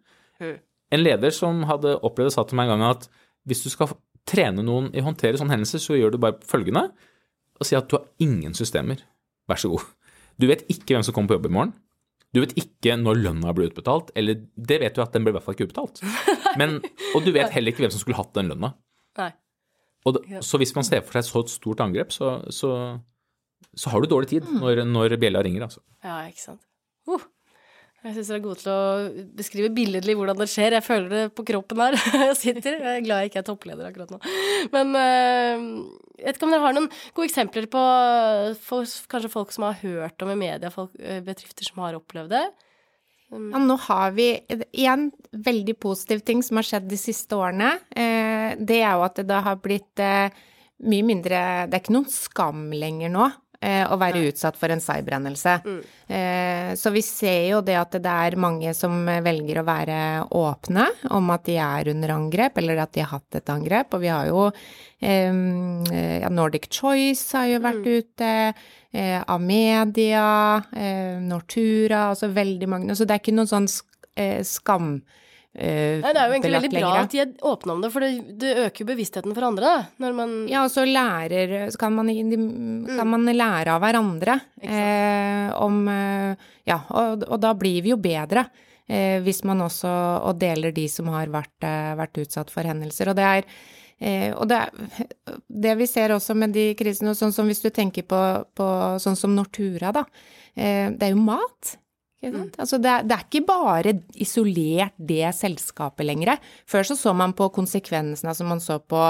[0.91, 3.09] En leder som hadde opplevd det, sa til meg en gang at
[3.47, 3.89] hvis du skal
[4.27, 6.91] trene noen i å håndtere sånne hendelser, så gjør du bare følgende
[7.61, 8.99] og si at du har ingen systemer.
[9.49, 9.85] Vær så god.
[10.41, 11.73] Du vet ikke hvem som kommer på jobb i morgen.
[12.35, 15.37] Du vet ikke når lønna ble utbetalt, eller det vet du at den ble i
[15.37, 16.03] hvert fall ikke utbetalt.
[16.61, 16.81] Men,
[17.15, 18.73] og du vet heller ikke hvem som skulle hatt den lønna.
[19.21, 19.31] Nei.
[20.05, 22.73] Det, så hvis man ser for seg et så stort angrep, så, så,
[23.73, 25.81] så har du dårlig tid når, når bjella ringer, altså.
[26.05, 26.67] Ja, ikke sant.
[27.09, 27.23] Uh,
[28.05, 30.75] jeg syns dere er gode til å beskrive billedlig hvordan det skjer.
[30.77, 31.95] Jeg føler det på kroppen her.
[32.29, 32.77] Jeg sitter.
[32.77, 34.19] Jeg er glad jeg ikke er toppleder akkurat nå.
[34.75, 35.63] Men eh,
[36.19, 37.85] jeg vet ikke om dere har noen gode eksempler på
[38.67, 42.35] for, kanskje folk som har hørt om i media, folk, eh, bedrifter som har opplevd
[42.35, 42.45] det?
[43.33, 44.29] Ja, nå har vi
[44.85, 47.73] en veldig positiv ting som har skjedd de siste årene.
[47.89, 50.05] Eh, det er jo at det har blitt
[50.85, 51.41] mye mindre
[51.71, 53.31] Det er ikke noen skam lenger nå
[53.65, 55.55] å være utsatt for en cyberhendelse.
[56.07, 59.99] Eh, så vi ser jo det at det er mange som velger å være
[60.37, 63.97] åpne om at de er under angrep, eller at de har hatt et angrep.
[63.97, 65.41] Og vi har jo eh,
[66.21, 68.31] ja, Nordic Choice har jo vært ute,
[68.93, 72.97] eh, Amedia, eh, Nortura, altså veldig mange.
[72.97, 74.99] Så det er ikke noen sånn sk eh, skam...
[75.55, 78.03] Eh, Nei, det er jo egentlig veldig bra at de er åpne om det, for
[78.03, 78.09] det,
[78.43, 79.85] det øker jo bevisstheten for andre, da.
[80.03, 85.53] Når man Ja, og så lærer Så kan man, kan man lære av hverandre eh,
[85.63, 86.35] om eh,
[86.67, 88.49] Ja, og, og da blir vi jo bedre.
[88.91, 89.89] Eh, hvis man også
[90.27, 93.13] og deler de som har vært, eh, vært utsatt for hendelser.
[93.13, 93.47] Og det er
[94.01, 97.63] eh, og det, er- det vi ser også med de krisene, og sånn som hvis
[97.63, 98.21] du tenker på,
[98.59, 98.67] på
[99.01, 100.03] sånn som Nortura, da.
[100.57, 101.77] Eh, det er jo mat.
[102.33, 102.59] Sant?
[102.61, 106.41] Altså det, det er ikke bare isolert det selskapet lenger.
[106.71, 109.03] Før så så man på konsekvensene, altså man så på,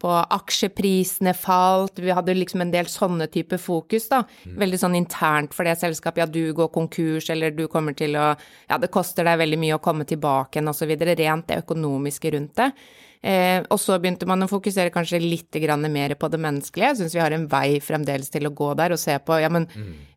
[0.00, 4.22] på aksjeprisene falt, vi hadde liksom en del sånne type fokus, da.
[4.64, 8.32] Veldig sånn internt for det selskapet, ja du går konkurs, eller du kommer til å
[8.70, 10.94] Ja, det koster deg veldig mye å komme tilbake igjen, osv.
[11.14, 12.70] Rent det økonomiske rundt det.
[13.24, 16.90] Eh, og så begynte man å fokusere kanskje litt grann mer på det menneskelige.
[16.90, 19.48] Jeg syns vi har en vei fremdeles til å gå der og se på Ja,
[19.48, 19.64] men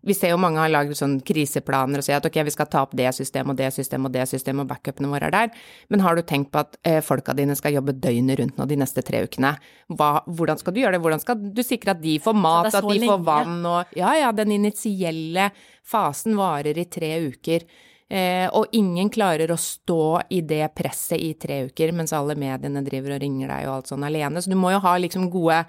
[0.08, 2.84] vi ser jo mange har laget sånn kriseplaner og sier at ok, vi skal ta
[2.84, 5.64] opp det systemet og det systemet og det systemet, og backupene våre er der.
[5.92, 8.80] Men har du tenkt på at eh, folka dine skal jobbe døgnet rundt nå de
[8.84, 9.56] neste tre ukene?
[9.96, 11.04] Hva, hvordan skal du gjøre det?
[11.08, 14.36] Hvordan skal du sikre at de får mat, at de får vann og Ja ja,
[14.36, 15.52] den initielle
[15.88, 17.64] fasen varer i tre uker.
[18.08, 22.84] Eh, og ingen klarer å stå i det presset i tre uker, mens alle mediene
[22.86, 24.44] driver og ringer deg og alt sånn alene.
[24.44, 25.64] Så du må jo ha liksom gode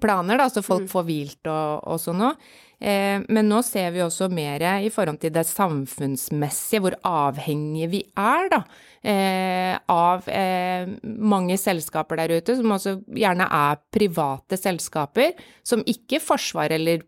[0.00, 2.50] planer, da, så folk får hvilt og, og sånn òg.
[2.80, 8.00] Eh, men nå ser vi også mer i forhold til det samfunnsmessige, hvor avhengige vi
[8.16, 8.62] er da,
[9.04, 16.22] eh, av eh, mange selskaper der ute, som også gjerne er private selskaper, som ikke
[16.24, 17.04] Forsvaret eller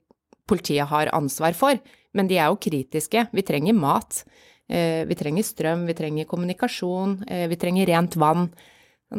[0.48, 1.80] politiet har ansvar for,
[2.12, 3.28] men de er jo kritiske.
[3.32, 4.24] Vi trenger mat.
[4.72, 7.18] Vi trenger strøm, vi trenger kommunikasjon,
[7.50, 8.46] vi trenger rent vann.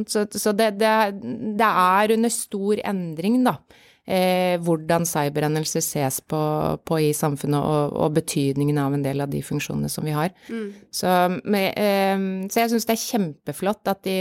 [0.10, 0.94] Så, så det, det,
[1.60, 3.60] det, er under stor endring, da
[4.10, 6.42] eh, hvordan cyberhendelser ses på,
[6.86, 10.34] på, i samfunnet, og, og, betydningen av en del av de funksjonene som vi har.
[10.50, 10.68] Mm.
[10.92, 11.14] Så,
[11.44, 14.18] med, eh, så, jeg syns det er kjempeflott at de,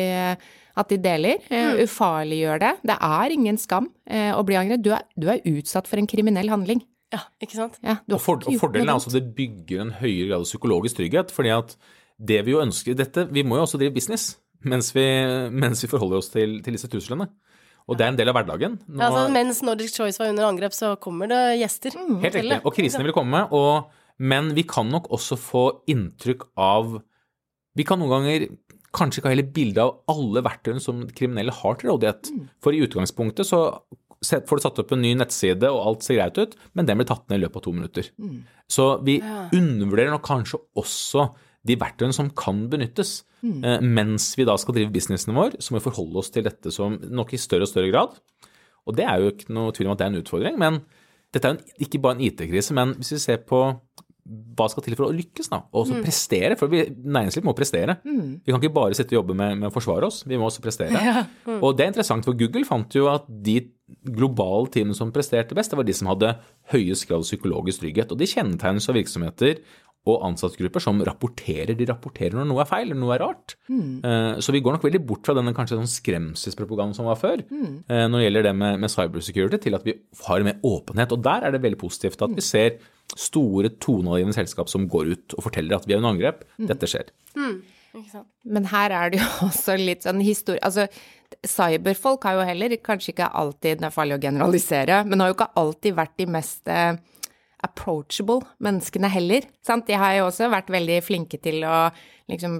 [0.78, 1.82] at de deler, eh, mm.
[1.86, 2.72] ufarliggjør det.
[2.92, 4.86] Det er ingen skam eh, å bli angrepet.
[4.86, 6.84] Du, du, er utsatt for en kriminell handling.
[7.12, 7.76] Ja, ikke sant?
[7.84, 10.98] Ja, og, for, og, fordelen er altså at det bygger en høyere grad av psykologisk
[11.00, 11.76] trygghet, fordi at
[12.22, 15.04] det vi jo ønsker dette, Vi må jo også drive business mens vi,
[15.50, 17.26] mens vi forholder oss til, til disse truslene.
[17.90, 18.76] Og det er en del av hverdagen.
[18.86, 19.00] Nå...
[19.00, 21.96] Ja, altså, mens Nordic Choice var under angrep, så kommer det gjester.
[21.98, 22.58] Mm, Helt riktig.
[22.62, 23.40] Og krisene vil komme.
[23.50, 23.90] Og,
[24.22, 27.00] men vi kan nok også få inntrykk av
[27.72, 28.46] Vi kan noen ganger
[28.92, 32.28] kanskje ikke ha hele bildet av alle verktøyene som kriminelle har til rådighet.
[32.28, 32.42] Mm.
[32.62, 33.62] For i utgangspunktet så
[34.22, 37.08] får du satt opp en ny nettside, og alt ser greit ut, men den blir
[37.08, 38.10] tatt ned i løpet av to minutter.
[38.22, 38.38] Mm.
[38.70, 39.46] Så vi ja.
[39.52, 41.28] undervurderer nok kanskje også
[41.68, 43.20] de verktøyene som kan benyttes.
[43.42, 43.58] Mm.
[43.66, 46.72] Eh, mens vi da skal drive businessen vår, så må vi forholde oss til dette
[46.74, 48.16] som nok i større og større grad.
[48.86, 50.58] Og det er jo ikke noe tvil om at det er en utfordring.
[50.58, 50.80] Men
[51.34, 53.64] dette er jo ikke bare en IT-krise, men hvis vi ser på
[54.22, 56.02] hva skal til for å lykkes, da, og også mm.
[56.06, 56.56] prestere.
[56.58, 57.96] For vi, næringslivet må prestere.
[58.06, 58.38] Mm.
[58.44, 60.64] Vi kan ikke bare sitte og jobbe med, med, å forsvare oss, vi må også
[60.64, 60.98] prestere.
[61.12, 61.24] Ja.
[61.48, 61.58] Mm.
[61.58, 63.58] Og det er interessant, for Google fant jo at de
[64.14, 66.36] globale teamene som presterte best, det var de som hadde
[66.72, 68.14] høyest grad av psykologisk trygghet.
[68.14, 69.58] Og de kjennetegnes av virksomheter
[70.10, 71.74] og ansattgrupper som rapporterer.
[71.78, 73.54] De rapporterer når noe er feil eller noe er rart.
[73.70, 74.40] Mm.
[74.42, 77.76] Så vi går nok veldig bort fra denne kanskje sånn skremselspropagandaen som var før, mm.
[77.90, 81.14] når det gjelder det med, med cybersecurity, til at vi har mer åpenhet.
[81.14, 82.80] Og der er det veldig positivt at vi ser
[83.18, 86.44] store toneangivende selskap som går ut og forteller at vi er under angrep.
[86.58, 86.66] Mm.
[86.70, 87.12] Dette skjer.
[87.36, 87.62] Mm.
[88.56, 90.86] Men her er det jo også litt sånn historie Altså,
[91.44, 95.36] cyberfolk har jo heller kanskje ikke alltid Det er farlig å generalisere, men har jo
[95.36, 96.94] ikke alltid vært de mest eh,
[97.62, 99.46] approachable menneskene heller.
[99.64, 99.86] Sant?
[99.86, 101.76] De har jo også vært veldig flinke til å
[102.30, 102.56] liksom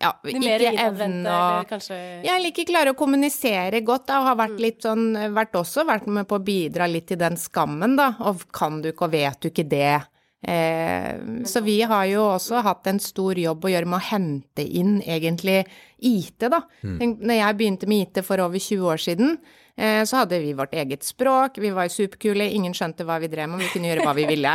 [0.00, 1.98] ja, ikke evne å kanskje...
[2.24, 4.64] Ja, eller ikke klare å kommunisere godt, da, og har vært mm.
[4.64, 8.12] litt sånn Vært også vært med på å bidra litt til den skammen, da.
[8.26, 9.96] Og kan du ikke, og vet du ikke det?
[10.44, 11.14] Eh,
[11.48, 14.98] så vi har jo også hatt en stor jobb å gjøre med å hente inn
[15.00, 15.62] egentlig
[16.04, 16.64] IT, da.
[16.84, 16.98] Mm.
[17.22, 19.38] Når jeg begynte med IT for over 20 år siden,
[19.74, 23.64] så hadde vi vårt eget språk, vi var superkule, ingen skjønte hva vi drev med,
[23.64, 24.52] vi kunne gjøre hva vi ville.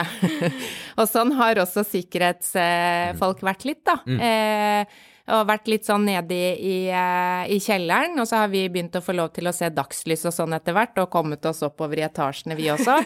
[0.99, 3.97] og sånn har også sikkerhetsfolk vært litt, da.
[4.08, 4.21] Mm.
[4.23, 8.17] Eh, og vært litt sånn nede i, i, eh, i, kjelleren.
[8.21, 10.75] Og så har vi begynt å få lov til å se dagslys og sånn etter
[10.77, 12.97] hvert, og kommet oss oppover i etasjene, vi også.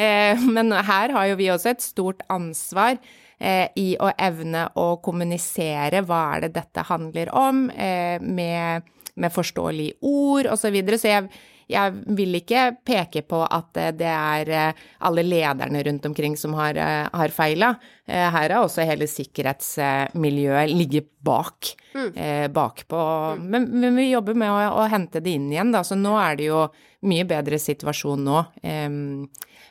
[0.56, 3.00] men her har jo vi også et stort ansvar.
[3.36, 10.48] I å evne å kommunisere hva er det dette handler om, med, med forståelige ord
[10.54, 10.62] osv.
[10.62, 10.96] Så, videre.
[10.96, 11.28] så jeg,
[11.70, 16.54] jeg vil ikke peke på at eh, det er eh, alle lederne rundt omkring som
[16.58, 17.74] har, eh, har feila.
[18.06, 21.72] Her har også hele sikkerhetsmiljøet ligget bak.
[21.96, 22.52] Mm.
[22.52, 22.98] bakpå.
[23.34, 23.46] Mm.
[23.50, 25.80] Men, men, vi jobber med å, å, hente det inn igjen, da.
[25.82, 26.60] Så nå er det jo
[27.08, 28.42] mye bedre situasjon nå.
[28.62, 29.24] Um,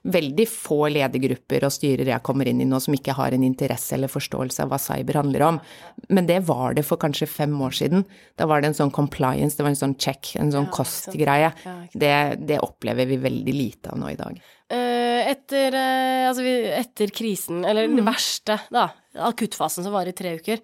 [0.06, 3.96] veldig få ledergrupper og styrer jeg kommer inn i nå som ikke har en interesse
[3.96, 5.60] eller forståelse av hva cyber handler om.
[6.14, 8.06] Men det var det for kanskje fem år siden.
[8.40, 11.52] Da var det en sånn compliance, det var en sånn check, en sånn ja, kost-greie.
[11.94, 12.14] Det,
[12.46, 14.40] det, opplever vi veldig lite av nå i dag.
[14.72, 16.46] Uh, etter, uh, altså,
[16.80, 18.00] etter, krisen, eller mm.
[18.00, 18.90] det verste, da,
[19.28, 20.62] akuttfasen som var i tre uker,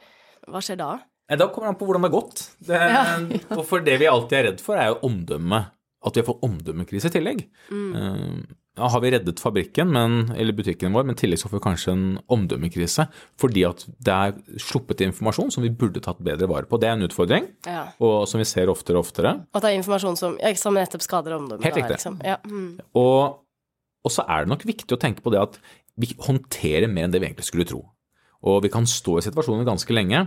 [0.50, 0.96] hva skjer da?
[1.32, 2.42] Da kommer det an på hvordan det har gått.
[2.60, 3.04] Det, ja.
[3.56, 5.78] og for det vi alltid er redd for, er jo omdømmet.
[6.02, 7.46] At vi har fått omdømmekrise i tillegg.
[7.70, 7.92] Mm.
[7.94, 11.60] Uh, ja, har vi reddet fabrikken, men, eller butikken vår, men i tillegg så får
[11.60, 13.06] vi kanskje en omdømmekrise.
[13.42, 16.80] Fordi at det er sluppet informasjon som vi burde tatt bedre vare på.
[16.80, 17.84] Det er en utfordring, ja.
[18.00, 19.36] og som vi ser oftere og oftere.
[19.52, 21.68] At det er informasjon som, ja, som nettopp skader omdømmet.
[21.68, 22.00] Helt riktig.
[22.00, 22.18] Liksom.
[22.26, 22.40] Ja.
[22.48, 22.80] Mm.
[23.02, 23.42] Og,
[24.06, 25.60] og, så er det nok viktig å tenke på det at
[26.00, 27.84] vi håndterer mer enn det vi egentlig skulle tro.
[28.48, 30.24] Og vi kan stå i situasjonen ganske lenge.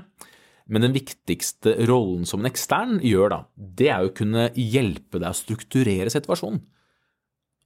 [0.70, 5.28] Men den viktigste rollen som en ekstern gjør, da, det er å kunne hjelpe deg
[5.28, 6.62] å strukturere situasjonen.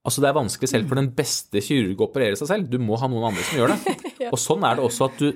[0.08, 2.70] Altså Det er vanskelig selv for den beste kirurg å operere seg selv.
[2.72, 3.98] Du må ha noen andre som gjør det.
[4.24, 4.30] ja.
[4.32, 5.28] Og sånn er det også at du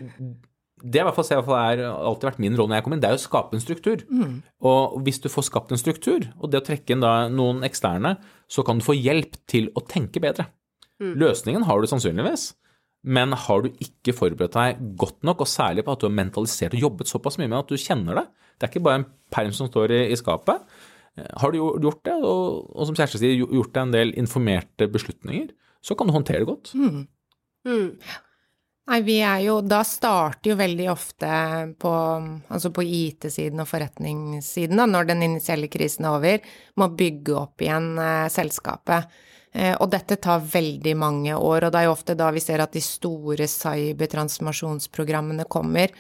[0.82, 3.02] Det i hvert fall, i hvert fall alltid vært min rolle når jeg kom inn,
[3.02, 4.00] det er å skape en struktur.
[4.08, 4.40] Mm.
[4.66, 8.16] Og hvis du får skapt en struktur, og det å trekke inn da noen eksterne,
[8.50, 10.48] så kan du få hjelp til å tenke bedre.
[10.98, 11.12] Mm.
[11.22, 12.48] Løsningen har du sannsynligvis.
[13.02, 16.76] Men har du ikke forberedt deg godt nok, og særlig på at du har mentalisert
[16.76, 19.54] og jobbet såpass mye med at du kjenner det Det er ikke bare en perm
[19.56, 20.62] som står i, i skapet.
[21.18, 24.86] Eh, Har du gjort det, og, og som Kjersti sier, gjort deg en del informerte
[24.92, 25.50] beslutninger,
[25.82, 26.74] så kan du håndtere det godt.
[26.78, 27.08] Mm.
[28.90, 31.28] Nei, vi er jo Da starter jo veldig ofte
[31.80, 31.92] på,
[32.50, 37.36] altså på IT-siden og forretningssiden, da, når den initielle krisen er over, med å bygge
[37.38, 39.10] opp igjen eh, selskapet.
[39.52, 42.62] Eh, og dette tar veldig mange år, og det er jo ofte da vi ser
[42.64, 45.92] at de store cybertransformasjonsprogrammene kommer.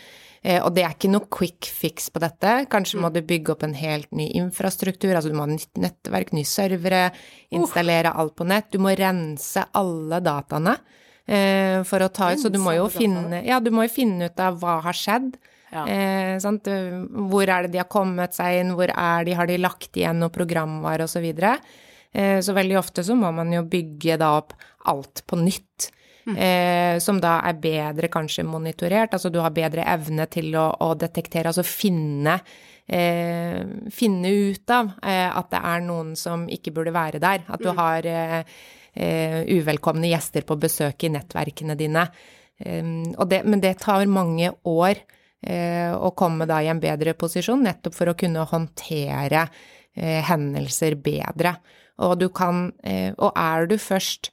[0.42, 2.64] Eh, og det er ikke noe quick fix på dette.
[2.72, 6.32] Kanskje må du bygge opp en helt ny infrastruktur, altså du må ha nytt nettverk,
[6.32, 7.04] nye servere,
[7.52, 8.72] installere alt på nett.
[8.72, 10.74] Du må rense alle dataene
[11.28, 14.32] eh, for å ta ut, så du må jo finne Ja, du må jo finne
[14.32, 15.36] ut av hva har skjedd.
[15.72, 15.84] Ja.
[15.86, 20.18] Hvor er det de har kommet seg inn, hvor er de, har de lagt igjen
[20.20, 21.16] noe programvare osv.
[21.16, 21.54] Så, videre.
[21.56, 24.52] eh, så veldig ofte så må man jo bygge da opp
[24.92, 25.88] alt på nytt.
[26.22, 26.36] Mm.
[27.02, 31.50] som da er bedre kanskje monitorert, altså du har bedre evne til å, å detektere,
[31.50, 32.36] altså finne
[32.86, 37.44] eh, finne ut av eh, at det er noen som ikke burde være der.
[37.48, 38.38] At du har eh,
[38.94, 42.06] eh, uvelkomne gjester på besøk i nettverkene dine.
[42.62, 47.64] Og det, men det tar mange år eh, å komme da i en bedre posisjon,
[47.64, 49.48] nettopp for å kunne håndtere
[49.96, 51.56] eh, hendelser bedre.
[52.00, 54.30] Og du kan eh, Og er du først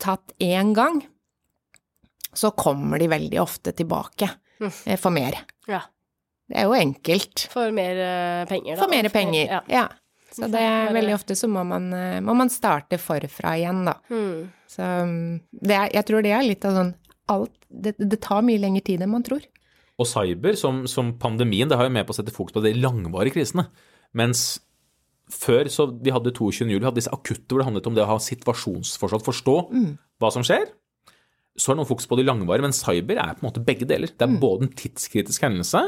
[0.00, 1.02] tatt én gang,
[2.36, 4.28] så kommer de veldig ofte tilbake
[4.60, 5.38] eh, for mer.
[5.68, 5.80] Ja.
[6.46, 7.46] Det er jo enkelt.
[7.52, 8.80] For mer eh, penger, da.
[8.82, 9.62] For mer penger, Ja.
[9.72, 9.86] ja.
[10.36, 11.86] Så det er veldig ofte så må man,
[12.20, 13.94] må man starte forfra igjen, da.
[14.12, 14.50] Mm.
[14.68, 16.90] Så mm, det er, jeg tror det er litt av sånn
[17.32, 19.44] alt det, det tar mye lengre tid enn man tror.
[19.96, 22.74] Og cyber, som, som pandemien, det har jo med på å sette fokus på de
[22.76, 23.64] langvarige krisene.
[24.16, 24.58] Mens
[25.32, 26.68] før, så vi hadde 22.
[26.70, 29.56] juli, hadde disse akutte hvor det handlet om det å ha situasjonsforstått, forstå
[30.22, 30.68] hva som skjer.
[31.56, 34.12] Så er noen fokus på de langvarige, men cyber er på en måte begge deler.
[34.12, 35.82] Det er både en tidskritisk hendelse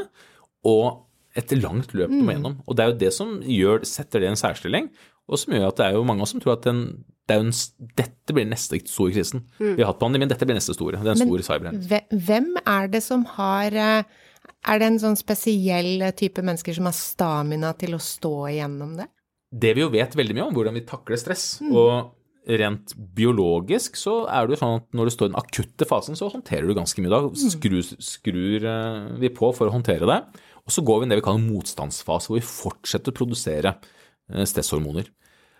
[0.67, 1.05] og
[1.37, 2.57] et langt løp du må gjennom.
[2.65, 4.89] Og det er jo det som gjør, setter det i en særstilling,
[5.29, 6.81] og som gjør at det er jo mange av oss som tror at den,
[7.29, 7.51] det en,
[7.99, 9.45] dette blir den neste store krisen.
[9.61, 10.97] Vi har hatt pandemien, dette blir neste store.
[10.97, 12.01] Det er en stor cyberhendelse.
[12.25, 14.25] Hvem er det som har eh,
[14.65, 19.05] Er det en sånn spesiell type mennesker som har stamina til å stå igjennom det?
[19.49, 21.59] Det vi jo vet veldig mye om, hvordan vi takler stress.
[21.69, 22.15] Og
[22.59, 26.17] rent biologisk så er det jo sånn at når du står i den akutte fasen,
[26.17, 27.11] så håndterer du ganske mye.
[27.11, 30.19] Da skrur, skrur eh, vi på for å håndtere det.
[30.65, 34.45] Og så går vi i det vi kaller motstandsfase, hvor vi fortsetter å produsere eh,
[34.49, 35.09] stresshormoner.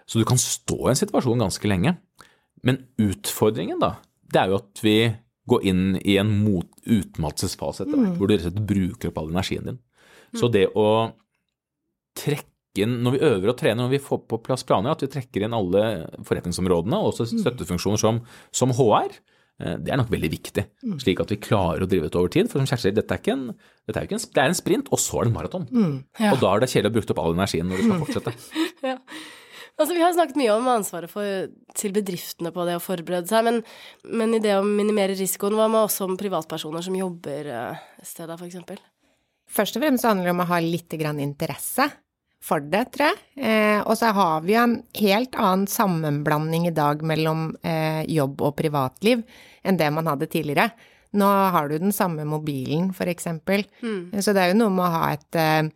[0.09, 1.95] Så du kan stå i en situasjon ganske lenge.
[2.65, 3.95] Men utfordringen, da,
[4.29, 4.97] det er jo at vi
[5.49, 9.21] går inn i en mot utmattelsesfase etter hvert, hvor du rett og slett bruker opp
[9.21, 9.79] all energien din.
[10.37, 10.89] Så det å
[12.17, 15.09] trekke inn, når vi øver og trener, når vi får på plass planer, at vi
[15.11, 15.83] trekker inn alle
[16.27, 18.21] forretningsområdene, og også støttefunksjoner som,
[18.55, 19.17] som HR,
[19.63, 20.65] eh, det er nok veldig viktig,
[21.01, 22.51] slik at vi klarer å drive det over tid.
[22.51, 23.49] For som Kjersti sier, dette er ikke en,
[23.89, 25.67] dette er jo ikke en, det er en sprint, og så er det en maraton.
[26.19, 26.33] Ja.
[26.33, 28.37] Og da er det kjedelig å bruke opp all energien når du skal fortsette.
[28.79, 28.95] Ja.
[29.79, 31.47] Altså, vi har snakket mye om ansvaret for,
[31.79, 33.61] til bedriftene på det å forberede seg, men,
[34.11, 38.07] men i det å minimere risikoen, hva med oss som privatpersoner som jobber eh, et
[38.07, 38.81] sted, der, for eksempel?
[39.49, 41.87] Først og fremst handler det om å ha litt grann interesse
[42.43, 43.19] for det, tror jeg.
[43.49, 48.41] Eh, og så har vi jo en helt annen sammenblanding i dag mellom eh, jobb
[48.47, 49.25] og privatliv
[49.67, 50.69] enn det man hadde tidligere.
[51.19, 53.65] Nå har du den samme mobilen, for eksempel.
[54.21, 55.69] Så det er jo noe med å ha et, eh,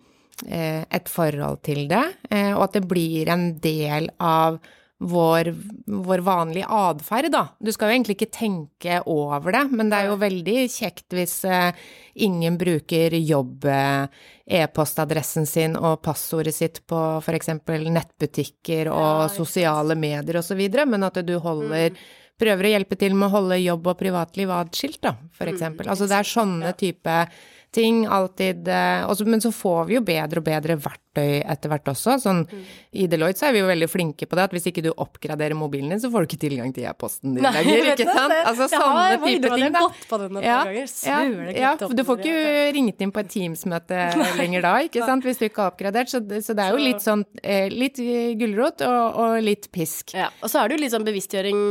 [0.47, 4.60] eh, et forhold til det, eh, og at det blir en del av
[5.04, 5.50] vår,
[5.86, 7.44] vår vanlige atferd, da.
[7.60, 11.36] Du skal jo egentlig ikke tenke over det, men det er jo veldig kjekt hvis
[11.50, 11.84] eh,
[12.26, 14.24] ingen bruker jobb eh,
[14.63, 17.54] e-postadressen sin og passordet sitt på f.eks.
[17.68, 21.96] nettbutikker og Ja, sosiale medier osv., men at du holder
[22.34, 25.86] Prøver å hjelpe til med å holde jobb og privatliv atskilt, da, for eksempel.
[25.88, 27.18] Altså det er sånne type
[27.74, 31.88] ting alltid eh, også, Men så får vi jo bedre og bedre verktøy etter hvert
[31.91, 32.17] også.
[32.23, 32.41] Sånn,
[32.93, 35.54] I Deloitte så er vi jo veldig flinke på det, at hvis ikke du oppgraderer
[35.58, 38.34] mobilen din, så får du ikke tilgang til e-posten din lenger, ikke sant?
[38.43, 41.52] Altså jeg sånne må type ting, jeg har gått på den et ja, ganger.
[41.58, 43.99] Ja, for du får ikke ringt inn på et Teams-møte
[44.41, 46.12] lenger da, ikke sant, hvis du ikke har oppgradert.
[46.13, 48.02] Så det, så det er jo litt sånn eh, litt
[48.39, 50.15] gulrot og, og litt pisk.
[50.17, 51.62] Ja, og så er det jo litt sånn bevisstgjøring,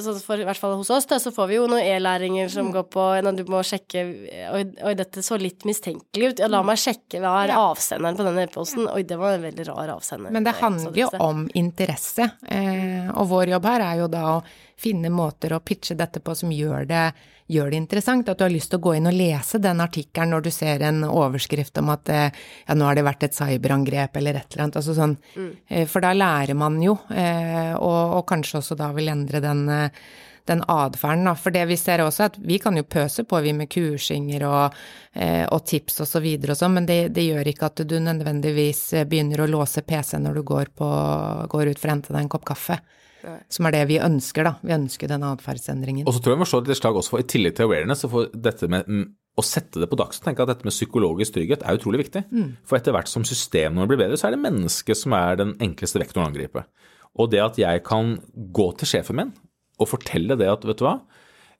[0.00, 2.72] så for, i hvert fall hos oss, da, så får vi jo noen e-læringer som
[2.74, 4.04] går på når du må sjekke
[4.46, 6.40] Oi, oi, dette så litt mistenkelig ut.
[6.42, 7.60] Ja, la meg sjekke hva er Ja.
[7.72, 8.85] avsenderen på denne e-posten.
[8.92, 10.30] Oi, det var en veldig rar avsender.
[10.32, 14.42] Men det handler jo om interesse, eh, og vår jobb her er jo da å
[14.78, 17.04] finne måter å pitche dette på som gjør det,
[17.48, 18.28] gjør det interessant.
[18.28, 20.82] At du har lyst til å gå inn og lese den artikkelen når du ser
[20.82, 22.30] en overskrift om at eh,
[22.66, 24.76] ja, nå har det vært et cyberangrep eller et eller annet.
[24.82, 25.50] Altså sånn, Mm.
[25.68, 29.64] eh, for da lærer man jo, eh, og, og kanskje også da vil endre den,
[30.48, 31.30] den atferden.
[31.40, 34.46] For det vi ser også, er at vi kan jo pøse på, vi med kursinger
[34.48, 34.76] og,
[35.14, 37.96] eh, og tips og så videre og sånn, men det, det, gjør ikke at du
[38.02, 40.92] nødvendigvis begynner å låse PC når du går, på,
[41.52, 42.80] går ut for å hente deg en kopp kaffe.
[43.50, 44.52] Som er det vi ønsker, da.
[44.62, 46.06] Vi ønsker den atferdsendringen.
[46.06, 48.04] Og så tror jeg vi må slå et slag også for, i tillegg til awareness,
[48.04, 51.34] så får dette med mm, å sette det på dagsorden, tenke at dette med psykologisk
[51.34, 52.22] trygghet er utrolig viktig.
[52.30, 52.52] Mm.
[52.68, 56.00] For etter hvert som systemene blir bedre, så er det mennesket som er den enkleste
[56.02, 56.66] vektoren å angripe.
[57.16, 58.14] Og det at jeg kan
[58.54, 59.34] gå til sjefen min
[59.76, 60.98] og fortelle det at, vet du hva,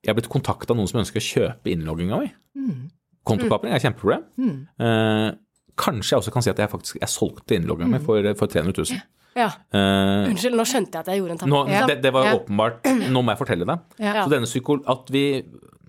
[0.03, 2.31] jeg har blitt kontakta av noen som ønsker å kjøpe innlogginga mi.
[2.57, 2.87] Mm.
[3.27, 4.23] Kontokapring er et kjempeproblem.
[4.39, 4.59] Mm.
[4.87, 5.29] Eh,
[5.77, 8.07] kanskje jeg også kan si at jeg faktisk jeg solgte innlogginga mi mm.
[8.07, 9.03] for, for 300 000.
[9.37, 9.51] Ja.
[9.69, 11.59] Uh, Unnskyld, nå skjønte jeg at jeg gjorde en tabbe.
[11.69, 11.83] Ja.
[11.91, 12.37] Det, det, var ja.
[12.39, 13.77] åpenbart Nå må jeg fortelle det.
[14.01, 14.23] Ja.
[14.23, 14.79] Så denne psyko...
[14.89, 15.27] At vi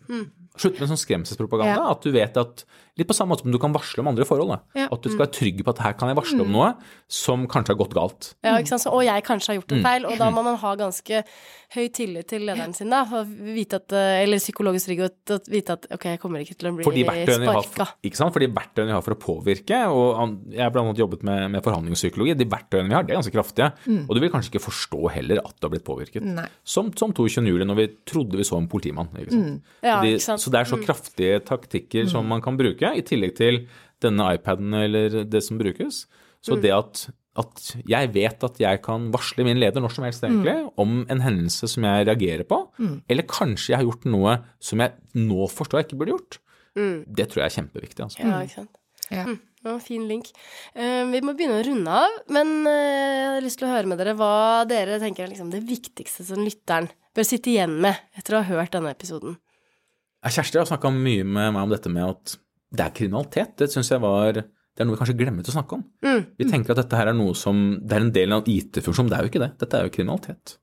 [0.09, 0.25] mm.
[0.57, 1.85] Slutt med sånn skremselspropaganda.
[1.93, 2.65] At du vet at
[2.97, 4.55] Litt på samme måte som du kan varsle om andre forhold.
[4.77, 4.87] Ja.
[4.89, 6.55] At du skal være trygg på at her kan jeg varsle om mm.
[6.55, 6.69] noe
[7.11, 8.31] som kanskje har gått galt.
[8.45, 8.85] Ja, ikke sant.
[8.87, 9.87] Så, og jeg kanskje har gjort en mm.
[9.87, 10.07] feil.
[10.09, 11.21] Og da må man ha ganske
[11.75, 13.03] høy tillit til lederen sin, da.
[13.27, 16.73] Vite at, eh, eller psykologisk trygghet, at vite at ok, jeg kommer ikke til å
[16.77, 17.89] bli sparka.
[18.07, 18.33] Ikke sant.
[18.35, 21.65] For de verktøyene vi har for å påvirke, og jeg har annet jobbet med, med
[21.65, 23.69] forhandlingspsykologi, de verktøyene vi har, de er ganske kraftige.
[23.85, 24.03] Mm.
[24.07, 26.25] Og du vil kanskje ikke forstå heller at du har blitt påvirket.
[26.25, 26.47] Nei.
[26.67, 27.45] Som, som 22.
[27.51, 29.11] juli, når vi trodde vi så en politimann.
[29.19, 29.57] Ikke sant?
[29.59, 29.77] Mm.
[29.83, 30.43] Ja, så, ikke sant?
[30.43, 30.85] så det er så mm.
[30.87, 33.61] kraftige taktikker som man kan bruke i tillegg til
[34.03, 36.05] denne iPaden eller det som brukes.
[36.45, 36.61] Så mm.
[36.63, 37.03] det at,
[37.41, 40.69] at, jeg vet at jeg kan varsle min leder når som helst egentlig mm.
[40.83, 42.95] om en hendelse som jeg reagerer på, mm.
[43.09, 46.39] eller kanskje jeg har gjort noe som jeg nå forstår jeg ikke burde gjort,
[46.77, 46.97] mm.
[47.19, 48.07] det tror jeg er kjempeviktig.
[48.07, 48.23] Altså.
[48.23, 48.81] Ja, ikke sant.
[49.07, 49.27] Ja.
[49.27, 49.39] Mm.
[49.65, 50.29] Ja, fin link.
[50.77, 53.89] Uh, vi må begynne å runde av, men uh, jeg har lyst til å høre
[53.89, 57.97] med dere hva dere tenker er liksom det viktigste som lytteren bør sitte igjen med
[58.15, 59.39] etter å ha hørt denne episoden.
[60.27, 62.37] Kjersti har snakka mye med meg om dette med at
[62.73, 63.55] det er kriminalitet.
[63.59, 64.43] Det syns jeg var
[64.77, 65.83] det er noe vi kanskje glemmer å snakke om.
[66.05, 66.25] Mm.
[66.37, 69.07] Vi tenker at dette her er noe som Det er en del av IT-funksjon.
[69.09, 69.49] Det er jo ikke det.
[69.63, 70.53] Dette er jo kriminalitet.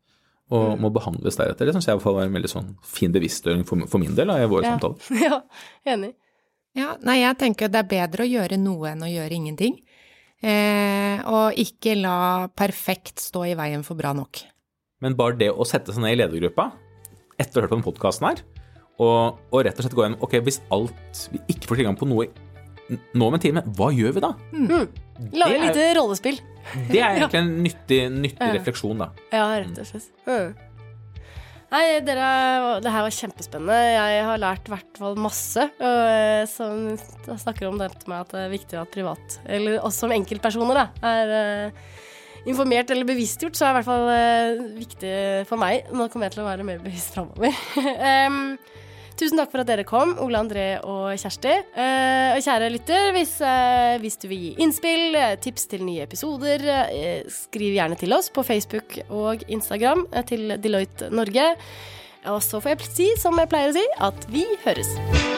[0.55, 0.85] Og mm.
[0.85, 1.67] må behandles deretter.
[1.67, 4.15] Det syns jeg i hvert fall var en veldig sånn fin bevisstgjøring for, for, min
[4.15, 4.77] del i våre ja.
[4.77, 5.11] samtaler.
[5.27, 5.41] Ja,
[5.97, 6.13] enig.
[6.79, 9.81] Ja, nei, jeg tenker det er bedre å gjøre noe enn å gjøre ingenting.
[10.45, 12.17] Eh, og ikke la
[12.55, 14.45] perfekt stå i veien for bra nok.
[15.03, 16.71] Men bare det å sette seg ned i ledergruppa
[17.35, 18.45] etter å ha hørt på denne podkasten her,
[19.03, 22.07] og, og, rett og slett gå gjennom Ok, hvis alt vi ikke får tilgang på
[22.07, 22.29] noe
[23.17, 24.35] nå om en time, hva gjør vi da?
[24.53, 24.91] Mm.
[25.41, 26.37] Lage et lite rollespill.
[26.91, 29.09] Det er egentlig en nyttig, nyttig refleksjon, da.
[29.33, 30.11] Ja, rett og slett.
[30.29, 30.53] Mm.
[31.75, 32.27] Nei, dere,
[32.85, 33.79] det her var kjempespennende.
[33.97, 35.65] Jeg har lært i hvert fall masse.
[35.81, 36.93] Og, som
[37.41, 41.09] snakker om dette med at det er viktig at privat, eller oss som enkeltpersoner, da,
[41.09, 41.89] er uh,
[42.47, 45.17] informert eller bevisstgjort, så er det i hvert fall uh, viktig
[45.51, 45.91] for meg.
[45.91, 47.59] Nå kommer jeg til å være mer bevisst framover.
[48.29, 48.55] um,
[49.25, 51.49] Tusen takk for at dere kom, Ole André og Kjersti.
[51.81, 56.61] Eh, kjære lytter, hvis, eh, hvis, du vil gi innspill, eh, tips til nye episoder,
[57.33, 61.57] skriv gjerne til oss på Facebook og Instagram til Deloitte Norge.
[62.27, 65.34] Og så får jeg si, som jeg pleier å si, at vi høres.